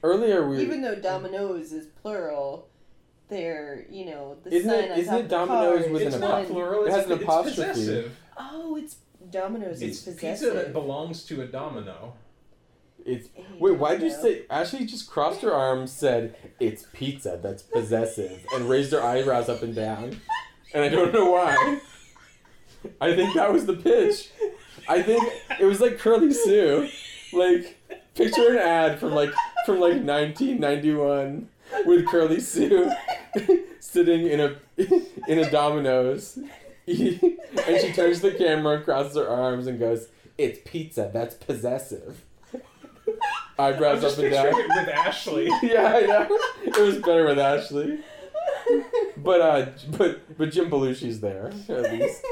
[0.04, 2.68] Earlier we Even though dominoes is plural,
[3.30, 5.92] they're you know the Isn't sign it- on isn't top it of the dominoes car
[5.94, 6.84] with is It's an not one- plural.
[6.84, 7.70] It It's, has an it's apostrophe.
[7.72, 8.18] possessive.
[8.38, 8.96] Oh, it's
[9.32, 12.14] dominoes It's is pizza that belongs to a domino.
[13.06, 13.78] it's A wait.
[13.78, 14.24] Why did you domino.
[14.34, 14.46] say?
[14.50, 19.62] Ashley just crossed her arms, said it's pizza that's possessive, and raised her eyebrows up
[19.64, 20.20] and down.
[20.74, 21.80] And I don't know why.
[23.02, 24.30] I think that was the pitch.
[24.88, 25.24] I think
[25.60, 26.88] it was like Curly Sue.
[27.34, 27.78] Like
[28.16, 29.32] picture an ad from like
[29.68, 31.50] from like 1991
[31.86, 32.90] with Curly Sue
[33.82, 34.56] sitting in a
[35.28, 36.38] in a Domino's,
[36.88, 40.08] and she turns the camera across her arms and goes,
[40.38, 42.24] "It's pizza that's possessive."
[43.60, 44.48] I'm Eyebrows just up and down.
[44.48, 45.46] it with Ashley.
[45.62, 46.28] yeah, I know.
[46.64, 48.00] It was better with Ashley,
[49.18, 49.66] but uh,
[49.98, 52.24] but but Jim Belushi's there at least.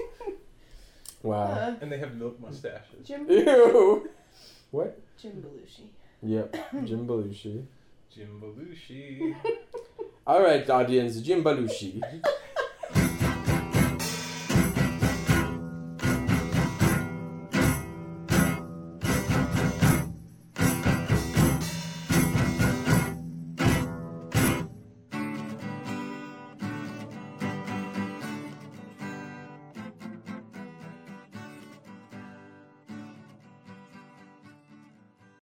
[1.21, 1.47] Wow.
[1.47, 3.05] Uh, And they have milk mustaches.
[3.05, 4.09] Jim Ew.
[4.71, 5.01] What?
[5.19, 5.87] Jim Belushi.
[6.25, 6.55] Yep,
[6.85, 7.63] Jim Belushi.
[8.13, 9.35] Jim Belushi.
[10.27, 12.01] All right, audience, Jim Belushi.